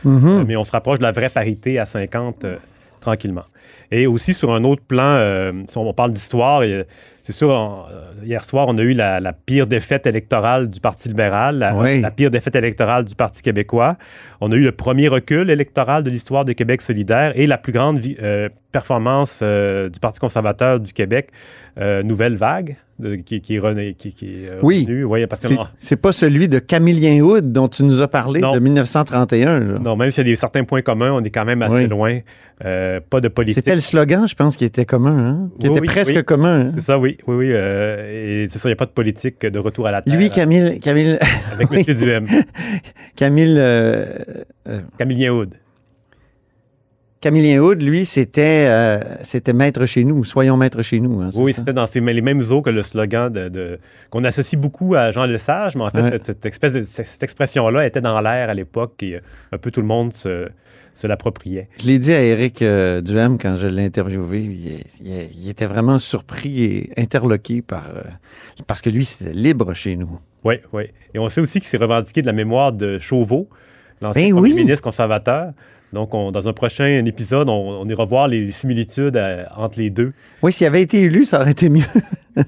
Mhm. 0.05 0.29
euh, 0.29 0.45
mais 0.47 0.57
on 0.57 0.65
se 0.65 0.73
rapproche 0.73 0.99
de 0.99 1.05
la 1.05 1.13
vraie 1.13 1.31
parité 1.31 1.79
à 1.79 1.85
50 1.87 2.45
euh, 2.45 2.57
tranquillement. 3.01 3.45
Et 3.91 4.07
aussi, 4.07 4.33
sur 4.33 4.53
un 4.55 4.65
autre 4.65 4.83
plan, 4.83 5.03
euh, 5.19 5.53
si 5.69 5.77
on 5.77 5.93
parle 5.93 6.13
d'histoire, 6.13 6.63
c'est 7.25 7.33
sûr, 7.33 7.49
on- 7.51 7.85
euh, 7.91 8.11
hier 8.25 8.43
soir, 8.45 8.67
on 8.69 8.77
a 8.79 8.83
eu 8.83 8.95
la, 8.95 9.21
la 9.21 9.33
pire 9.33 9.67
défaite 9.67 10.07
électorale 10.07 10.69
du 10.71 10.81
Parti 10.81 11.09
libéral, 11.09 11.59
la, 11.59 11.75
Oui. 11.77 12.01
la 12.01 12.11
pire 12.11 12.31
défaite 12.31 12.57
électorale 12.57 13.05
du 13.05 13.15
Parti 13.15 13.43
québécois. 13.43 13.97
On 14.41 14.51
a 14.53 14.57
eu 14.57 14.63
le 14.65 14.73
premier 14.73 15.09
recul 15.09 15.51
électoral 15.51 16.03
de 16.05 16.11
l'histoire 16.11 16.45
de 16.45 16.53
Québec 16.53 16.83
solidaire 16.83 17.33
et 17.37 17.47
la 17.47 17.59
plus 17.59 17.73
grande 17.73 18.01
euh, 18.23 18.49
performance 18.73 19.41
euh, 19.43 19.89
du 19.89 20.01
Parti 20.01 20.19
conservateur 20.21 20.81
du 20.81 20.93
Québec, 20.93 21.29
euh, 21.79 22.03
Nouvelle 22.03 22.37
Vague, 22.37 22.77
de- 22.99 23.17
qui, 23.17 23.41
qui 23.41 23.57
est 23.57 23.95
qui- 23.97 24.13
qui 24.13 24.27
est, 24.27 24.49
euh, 24.51 24.59
Oui. 24.63 24.83
revenue. 24.83 25.05
Oui, 25.05 25.27
parce 25.27 25.41
que 25.41 25.49
C'est- 25.79 25.97
pas 25.97 26.13
celui 26.13 26.49
de 26.49 26.59
Camillien 26.59 27.21
Hood 27.23 27.51
dont 27.53 27.69
tu 27.69 27.83
nous 27.85 28.01
as 28.03 28.09
parlé 28.09 28.41
Non. 28.41 28.53
de 28.55 28.59
1931. 28.59 29.61
là. 29.61 29.79
non, 29.79 29.97
même 29.97 30.11
s'il 30.11 30.27
y 30.27 30.29
a 30.29 30.33
des 30.33 30.37
certains 30.37 30.65
points 30.65 30.83
communs, 30.83 31.13
on 31.13 31.23
est 31.25 31.31
quand 31.31 31.45
même 31.45 31.63
assez 31.63 31.75
Oui. 31.77 31.87
loin. 31.89 32.19
Euh, 32.65 33.01
pas 33.11 33.21
de 33.21 33.27
politique. 33.29 33.57
C'était 33.65 33.75
le 33.75 33.81
slogan, 33.81 34.29
je 34.29 34.35
pense, 34.37 34.57
qui 34.57 34.65
était 34.65 34.85
commun, 34.85 35.19
hein? 35.19 35.51
qui 35.59 35.69
Oui, 35.69 35.77
était 35.79 35.87
presque 35.87 36.23
commun. 36.23 36.67
hein? 36.67 36.71
C'est 36.77 36.83
ça, 36.83 36.99
oui, 36.99 37.17
oui, 37.27 37.35
oui. 37.35 37.51
euh, 37.53 38.45
et 38.45 38.49
c'est 38.51 38.59
ça, 38.59 38.69
il 38.69 38.71
n'y 38.71 38.75
a 38.75 38.77
pas 38.77 38.87
de 38.87 38.91
politique 38.93 39.45
de 39.45 39.59
retour 39.59 39.87
à 39.89 39.91
la 39.91 40.03
terre 40.03 40.15
Lui, 40.17 40.31
Camille, 40.31 40.79
Camille, 40.79 41.19
avec. 41.53 41.69
M. 41.89 41.95
Duhem. 41.97 42.27
Camille, 43.17 43.57
euh, 43.59 44.05
Camille 47.23 47.57
Hood, 47.59 47.81
lui, 47.81 48.05
c'était 48.05 48.67
euh, 48.69 48.99
c'était 49.23 49.53
maître 49.53 49.87
chez 49.87 50.03
nous, 50.03 50.25
soyons 50.25 50.57
maîtres 50.57 50.83
chez 50.83 50.99
nous. 50.99 51.21
hein, 51.23 51.31
Oui, 51.37 51.55
c'était 51.55 51.73
dans 51.73 51.87
ces- 51.87 52.01
les 52.01 52.21
mêmes 52.21 52.43
eaux 52.51 52.63
que 52.63 52.71
le 52.71 52.83
slogan 52.83 53.33
de, 53.33 53.49
de- 53.49 53.79
qu'on 54.11 54.25
associe 54.25 54.61
beaucoup 54.61 54.97
à 54.97 55.13
Jean 55.13 55.27
Lesage, 55.27 55.77
mais 55.77 55.83
en 55.85 55.91
fait, 55.91 56.03
Ouais. 56.03 56.11
cette, 56.11 56.27
cette 56.27 56.47
espèce 56.47 56.73
de- 56.73 56.83
cette, 56.83 57.07
cette 57.07 57.23
expression-là 57.23 57.87
était 57.87 58.01
dans 58.01 58.21
l'air 58.21 58.51
à 58.51 58.55
l'époque 58.55 59.01
et 59.05 59.15
euh, 59.15 59.21
un 59.53 59.59
peu 59.59 59.71
tout 59.71 59.81
le 59.81 59.87
monde 59.87 60.17
se, 60.17 60.49
se 60.95 61.07
l'appropriait. 61.07 61.69
Je 61.81 61.87
l'ai 61.87 62.01
dit 62.01 62.13
à 62.13 62.21
Éric 62.23 62.61
euh, 62.61 63.01
Duhem 63.01 63.39
quand 63.39 63.55
je 63.55 63.69
l'ai 63.69 63.85
interviewé. 63.85 64.41
Il, 64.41 65.07
il- 65.07 65.29
il 65.45 65.49
était 65.49 65.67
vraiment 65.67 66.01
surpris 66.01 66.65
et 66.65 66.91
interloqué 67.01 67.63
par 67.63 67.85
euh, 67.97 68.01
parce 68.67 68.81
que 68.83 68.91
lui, 68.91 69.05
c'était 69.05 69.33
libre 69.33 69.75
chez 69.75 69.95
nous. 69.95 70.19
Oui, 70.43 70.57
oui. 70.73 70.85
Et 71.15 71.21
on 71.21 71.29
sait 71.29 71.41
aussi 71.41 71.61
qu'il 71.61 71.69
s'est 71.69 71.77
revendiqué 71.77 72.21
de 72.21 72.27
la 72.27 72.33
mémoire 72.33 72.73
de 72.73 72.99
Chauveau, 72.99 73.49
l'ancien 74.01 74.31
Ben 74.35 74.41
oui. 74.41 74.55
ministre 74.55 74.83
conservateur. 74.83 75.53
Donc, 75.93 76.15
on- 76.15 76.31
dans 76.33 76.49
un 76.49 76.53
prochain 76.53 77.05
épisode, 77.05 77.49
on, 77.49 77.81
on 77.83 77.89
ira 77.89 78.05
voir 78.05 78.29
les 78.29 78.51
similitudes 78.51 79.17
euh, 79.17 79.45
entre 79.57 79.79
les 79.79 79.91
deux. 79.91 80.13
Oui, 80.43 80.51
s'il 80.53 80.67
avait 80.67 80.83
été 80.83 81.01
élu, 81.03 81.25
ça 81.25 81.41
aurait 81.41 81.51
été 81.53 81.69
mieux. 81.69 81.85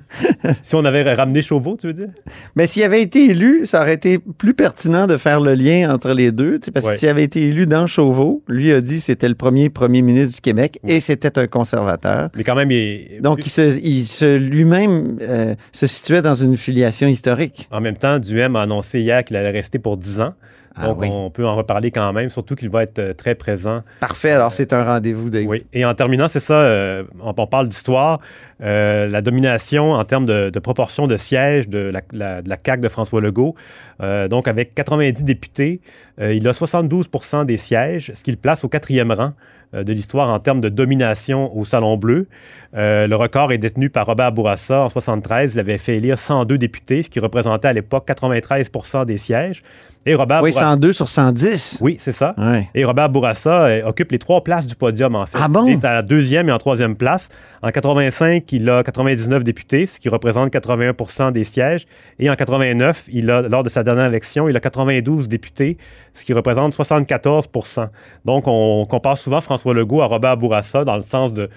Si 0.62 0.74
on 0.74 0.84
avait 0.86 1.02
ramené 1.12 1.42
Chauveau, 1.42 1.76
tu 1.78 1.86
veux 1.88 1.92
dire? 1.92 2.08
Mais 2.56 2.66
s'il 2.66 2.82
avait 2.84 3.02
été 3.02 3.26
élu, 3.30 3.66
ça 3.66 3.82
aurait 3.82 3.92
été 3.94 4.18
plus 4.18 4.54
pertinent 4.54 5.06
de 5.06 5.18
faire 5.18 5.40
le 5.40 5.52
lien 5.52 5.92
entre 5.94 6.12
les 6.14 6.32
deux. 6.32 6.58
tu 6.58 6.66
sais, 6.66 6.70
Parce 6.70 6.86
Ouais. 6.86 6.92
que 6.94 6.98
s'il 6.98 7.08
avait 7.10 7.24
été 7.24 7.42
élu 7.42 7.66
dans 7.66 7.86
Chauveau, 7.86 8.42
lui 8.48 8.72
a 8.72 8.80
dit 8.80 8.96
que 8.96 9.02
c'était 9.02 9.28
le 9.28 9.34
premier 9.34 9.68
premier 9.68 10.00
ministre 10.00 10.36
du 10.36 10.40
Québec 10.40 10.78
et 10.88 11.00
c'était 11.00 11.38
un 11.38 11.46
conservateur. 11.46 12.30
Mais 12.34 12.44
quand 12.44 12.54
même, 12.54 12.70
il, 12.70 13.20
Donc, 13.20 13.44
il 13.44 13.50
se, 13.50 13.78
il 13.78 14.04
se- 14.04 14.36
lui-même 14.38 15.18
euh, 15.20 15.54
se 15.72 15.86
situait 15.86 16.22
dans 16.22 16.34
une 16.34 16.56
filiation 16.56 17.06
historique. 17.08 17.68
En 17.70 17.82
même 17.82 17.96
temps, 17.98 18.18
Duhem 18.18 18.56
a 18.56 18.62
annoncé 18.62 19.00
hier 19.00 19.22
qu'il 19.22 19.36
allait 19.36 19.50
rester 19.50 19.78
pour 19.78 19.98
10 19.98 20.20
ans. 20.20 20.32
Ah 20.76 20.86
Donc, 20.88 21.00
oui. 21.00 21.08
on 21.10 21.30
peut 21.30 21.46
en 21.46 21.54
reparler 21.54 21.90
quand 21.90 22.12
même, 22.12 22.30
surtout 22.30 22.56
qu'il 22.56 22.68
va 22.68 22.82
être 22.82 22.98
euh, 22.98 23.12
très 23.12 23.34
présent. 23.36 23.82
Parfait, 24.00 24.32
alors 24.32 24.52
c'est 24.52 24.72
un 24.72 24.82
rendez-vous, 24.82 25.30
Dave. 25.30 25.46
Oui. 25.46 25.64
Et 25.72 25.84
en 25.84 25.94
terminant, 25.94 26.26
c'est 26.26 26.40
ça, 26.40 26.54
euh, 26.54 27.04
on, 27.20 27.32
on 27.36 27.46
parle 27.46 27.68
d'histoire. 27.68 28.18
Euh, 28.62 29.08
la 29.08 29.20
domination 29.22 29.92
en 29.92 30.04
termes 30.04 30.26
de, 30.26 30.50
de 30.50 30.58
proportion 30.60 31.06
de 31.06 31.16
sièges 31.16 31.68
de 31.68 31.78
la, 31.92 32.00
la- 32.12 32.42
de 32.42 32.48
la 32.48 32.56
CAQ 32.64 32.80
de 32.82 32.88
François 32.88 33.20
Legault. 33.20 33.54
Euh, 34.02 34.28
donc, 34.28 34.48
avec 34.48 34.74
90 34.74 35.24
députés, 35.24 35.80
euh, 36.20 36.32
il 36.34 36.46
a 36.48 36.52
72% 36.52 37.44
des 37.46 37.56
sièges, 37.56 38.12
ce 38.14 38.22
qui 38.22 38.30
le 38.30 38.36
place 38.36 38.64
au 38.64 38.68
quatrième 38.68 39.10
rang 39.12 39.32
de 39.72 39.92
l'histoire 39.92 40.28
en 40.28 40.38
termes 40.38 40.60
de 40.60 40.68
domination 40.68 41.56
au 41.56 41.64
Salon 41.64 41.96
Bleu. 41.96 42.28
Le 42.74 43.12
record 43.14 43.50
est 43.50 43.58
détenu 43.58 43.90
par 43.90 44.06
Robert 44.06 44.30
Bourassa 44.30 44.82
en 44.82 44.88
73. 44.88 45.54
Il 45.54 45.58
avait 45.58 45.78
fait 45.78 45.96
élire 45.96 46.16
102 46.16 46.58
députés, 46.58 47.02
ce 47.02 47.10
qui 47.10 47.18
représentait 47.18 47.66
à 47.68 47.72
l'époque 47.72 48.06
93% 48.08 49.04
des 49.04 49.18
sièges. 49.18 49.64
Et 50.06 50.14
Robert 50.14 50.42
Oui, 50.42 50.50
Bourassa- 50.50 50.60
102 50.74 50.92
sur 50.92 51.08
110. 51.08 51.78
Oui, 51.80 51.96
c'est 51.98 52.12
ça. 52.12 52.36
Et 52.74 52.84
Robert 52.84 53.08
Bourassa 53.08 53.68
occupe 53.86 54.12
les 54.12 54.18
trois 54.20 54.44
places 54.44 54.66
du 54.68 54.76
podium, 54.76 55.16
en 55.16 55.26
fait. 55.26 55.38
Ah 55.40 55.48
bon? 55.48 55.66
Il 55.66 55.72
est 55.72 55.84
à 55.84 55.92
la 55.94 56.02
deuxième 56.02 56.48
et 56.48 56.52
en 56.52 56.58
troisième 56.58 56.94
place. 56.94 57.28
En 57.62 57.70
85, 57.70 58.43
il 58.52 58.68
a 58.70 58.82
99 58.82 59.44
députés, 59.44 59.86
ce 59.86 59.98
qui 59.98 60.08
représente 60.08 60.52
81% 60.52 61.32
des 61.32 61.44
sièges. 61.44 61.86
Et 62.18 62.30
en 62.30 62.36
89, 62.36 63.08
il 63.12 63.30
a, 63.30 63.42
lors 63.42 63.62
de 63.62 63.68
sa 63.68 63.82
dernière 63.82 64.06
élection, 64.06 64.48
il 64.48 64.56
a 64.56 64.60
92 64.60 65.28
députés, 65.28 65.78
ce 66.12 66.24
qui 66.24 66.32
représente 66.32 66.74
74% 66.76 67.88
Donc, 68.24 68.44
on 68.46 68.86
compare 68.86 69.18
souvent 69.18 69.40
François 69.40 69.74
Legault 69.74 70.02
à 70.02 70.06
Robert 70.06 70.36
Bourassa 70.36 70.84
dans 70.84 70.96
le 70.96 71.02
sens 71.02 71.32
de 71.32 71.48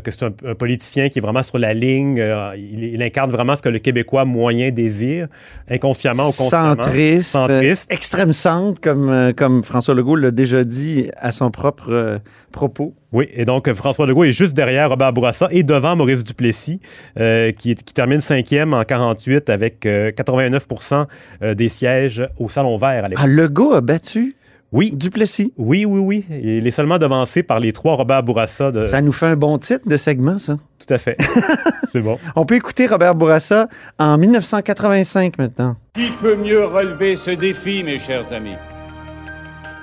que 0.00 0.10
c'est 0.10 0.24
un, 0.24 0.32
un 0.46 0.54
politicien 0.54 1.08
qui 1.08 1.18
est 1.18 1.22
vraiment 1.22 1.42
sur 1.42 1.58
la 1.58 1.74
ligne. 1.74 2.18
euh, 2.20 2.52
il, 2.56 2.84
il 2.84 3.02
incarne 3.02 3.30
vraiment 3.30 3.56
ce 3.56 3.62
que 3.62 3.68
le 3.68 3.78
Québécois 3.78 4.24
moyen 4.24 4.70
désire, 4.70 5.26
inconsciemment 5.68 6.24
ou 6.28 6.32
consciemment. 6.32 6.74
Centriste, 6.82 7.30
Centriste. 7.32 7.90
euh, 7.90 7.94
extrême 7.94 8.32
centre, 8.32 8.80
comme, 8.80 9.08
euh, 9.10 9.32
comme 9.32 9.62
François 9.62 9.94
Legault 9.94 10.16
l'a 10.16 10.30
déjà 10.30 10.64
dit 10.64 11.10
à 11.18 11.30
son 11.32 11.50
propre 11.50 11.90
euh, 11.90 12.18
propos. 12.50 12.94
Oui, 13.12 13.28
et 13.34 13.44
donc 13.44 13.68
euh, 13.68 13.74
François 13.74 14.06
Legault 14.06 14.24
est 14.24 14.32
juste 14.32 14.54
derrière 14.54 14.88
Robert 14.90 15.12
Bourassa 15.12 15.48
et 15.50 15.62
devant 15.62 15.96
Maurice 15.96 16.24
Duplessis, 16.24 16.80
euh, 17.18 17.52
qui, 17.52 17.74
termine 17.74 18.20
cinquième 18.20 18.72
en 18.74 18.84
48 18.84 19.50
avec 19.50 19.84
euh, 19.86 20.10
89% 20.12 21.06
euh, 21.42 21.54
des 21.54 21.68
sièges 21.68 22.26
au 22.38 22.48
Salon 22.48 22.76
Vert 22.76 23.04
à 23.04 23.08
l'époque. 23.08 23.24
Ah, 23.24 23.26
Legault 23.26 23.72
a 23.72 23.80
battu 23.80 24.36
Oui, 24.72 24.96
Duplessis. 24.96 25.52
oui, 25.58 25.84
oui, 25.84 26.00
oui. 26.00 26.24
Il 26.42 26.66
est 26.66 26.70
seulement 26.70 26.98
devancé 26.98 27.42
par 27.42 27.60
les 27.60 27.74
trois 27.74 27.94
Robert 27.94 28.22
Bourassa. 28.22 28.72
De... 28.72 28.86
Ça 28.86 29.02
nous 29.02 29.12
fait 29.12 29.26
un 29.26 29.36
bon 29.36 29.58
titre 29.58 29.86
de 29.86 29.96
segment, 29.98 30.38
ça. 30.38 30.56
Tout 30.78 30.94
à 30.94 30.98
fait. 30.98 31.16
C'est 31.92 32.00
bon. 32.00 32.18
On 32.36 32.46
peut 32.46 32.54
écouter 32.54 32.86
Robert 32.86 33.14
Bourassa 33.14 33.68
en 33.98 34.16
1985 34.16 35.36
maintenant. 35.36 35.76
Qui 35.94 36.10
peut 36.22 36.36
mieux 36.36 36.64
relever 36.64 37.16
ce 37.16 37.32
défi, 37.32 37.84
mes 37.84 37.98
chers 37.98 38.32
amis, 38.32 38.56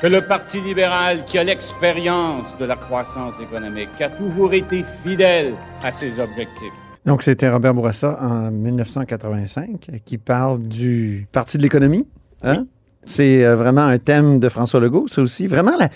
que 0.01 0.07
le 0.07 0.21
Parti 0.21 0.59
libéral 0.59 1.23
qui 1.25 1.37
a 1.37 1.43
l'expérience 1.43 2.47
de 2.59 2.65
la 2.65 2.75
croissance 2.75 3.35
économique, 3.41 3.89
qui 3.95 4.03
a 4.03 4.09
toujours 4.09 4.53
été 4.53 4.83
fidèle 5.05 5.53
à 5.83 5.91
ses 5.91 6.19
objectifs? 6.19 6.73
Donc, 7.05 7.21
c'était 7.21 7.49
Robert 7.49 7.75
Bourassa 7.75 8.17
en 8.21 8.49
1985 8.51 9.69
euh, 9.93 9.97
qui 10.03 10.17
parle 10.17 10.63
du 10.63 11.27
Parti 11.31 11.57
de 11.57 11.63
l'économie. 11.63 12.07
Hein? 12.41 12.65
C'est 13.05 13.43
euh, 13.43 13.55
vraiment 13.55 13.85
un 13.85 13.97
thème 13.97 14.39
de 14.39 14.49
François 14.49 14.79
Legault, 14.79 15.07
ça 15.07 15.21
aussi. 15.21 15.47
Vraiment, 15.47 15.71
la- 15.79 15.89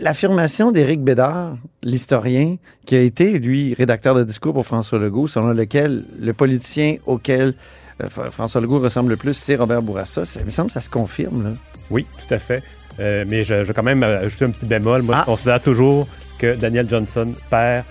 l'affirmation 0.00 0.72
d'Éric 0.72 1.02
Bédard, 1.02 1.56
l'historien, 1.82 2.56
qui 2.86 2.96
a 2.96 3.00
été, 3.00 3.38
lui, 3.38 3.74
rédacteur 3.74 4.14
de 4.14 4.24
discours 4.24 4.54
pour 4.54 4.66
François 4.66 4.98
Legault, 4.98 5.28
selon 5.28 5.48
lequel 5.48 6.04
le 6.18 6.32
politicien 6.32 6.96
auquel 7.06 7.54
euh, 8.02 8.08
François 8.30 8.60
Legault 8.60 8.80
ressemble 8.80 9.10
le 9.10 9.16
plus, 9.16 9.34
c'est 9.34 9.56
Robert 9.56 9.82
Bourassa. 9.82 10.24
Ça, 10.24 10.40
il 10.40 10.46
me 10.46 10.50
semble 10.50 10.68
que 10.68 10.74
ça 10.74 10.80
se 10.80 10.90
confirme. 10.90 11.44
Là. 11.44 11.50
Oui, 11.90 12.06
tout 12.26 12.34
à 12.34 12.38
fait. 12.38 12.62
Euh, 12.98 13.24
mais 13.28 13.44
je, 13.44 13.54
vais 13.54 13.74
quand 13.74 13.82
même 13.82 14.02
ajouter 14.02 14.46
un 14.46 14.50
petit 14.50 14.66
bémol. 14.66 15.02
Moi, 15.02 15.14
Ah. 15.18 15.20
je 15.20 15.26
considère 15.26 15.60
toujours 15.62 16.08
que 16.38 16.56
Daniel 16.56 16.88
Johnson, 16.88 17.32
père, 17.50 17.84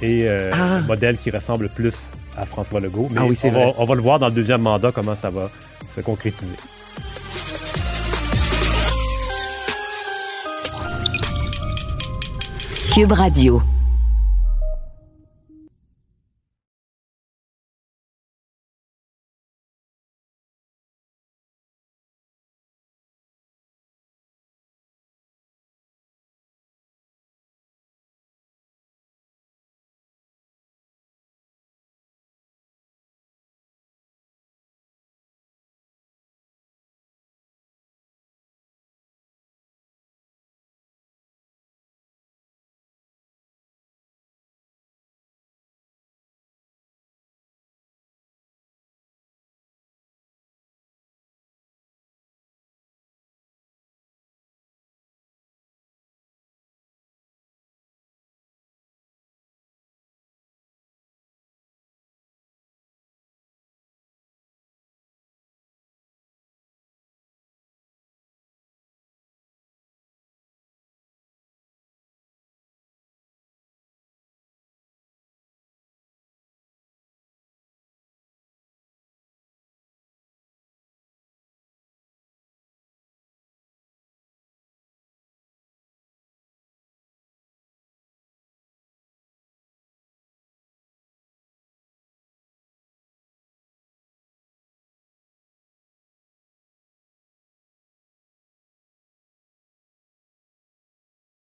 est 0.00 0.22
euh, 0.28 0.50
Ah. 0.54 0.78
le 0.80 0.86
modèle 0.86 1.18
qui 1.18 1.30
ressemble 1.30 1.64
le 1.64 1.70
plus 1.70 1.94
à 2.36 2.46
François 2.46 2.80
Legault. 2.80 3.08
Mais 3.10 3.18
Ah 3.20 3.26
oui, 3.28 3.36
c'est 3.36 3.48
on, 3.50 3.52
va, 3.52 3.58
vrai. 3.66 3.74
on 3.78 3.84
va 3.84 3.94
le 3.94 4.00
voir 4.00 4.18
dans 4.20 4.28
le 4.28 4.32
deuxième 4.34 4.62
mandat, 4.62 4.90
comment 4.94 5.14
ça 5.16 5.30
va 5.30 5.50
se 5.94 6.00
concrétiser. 6.00 6.54
Cube 12.92 13.14
Radio. 13.14 13.81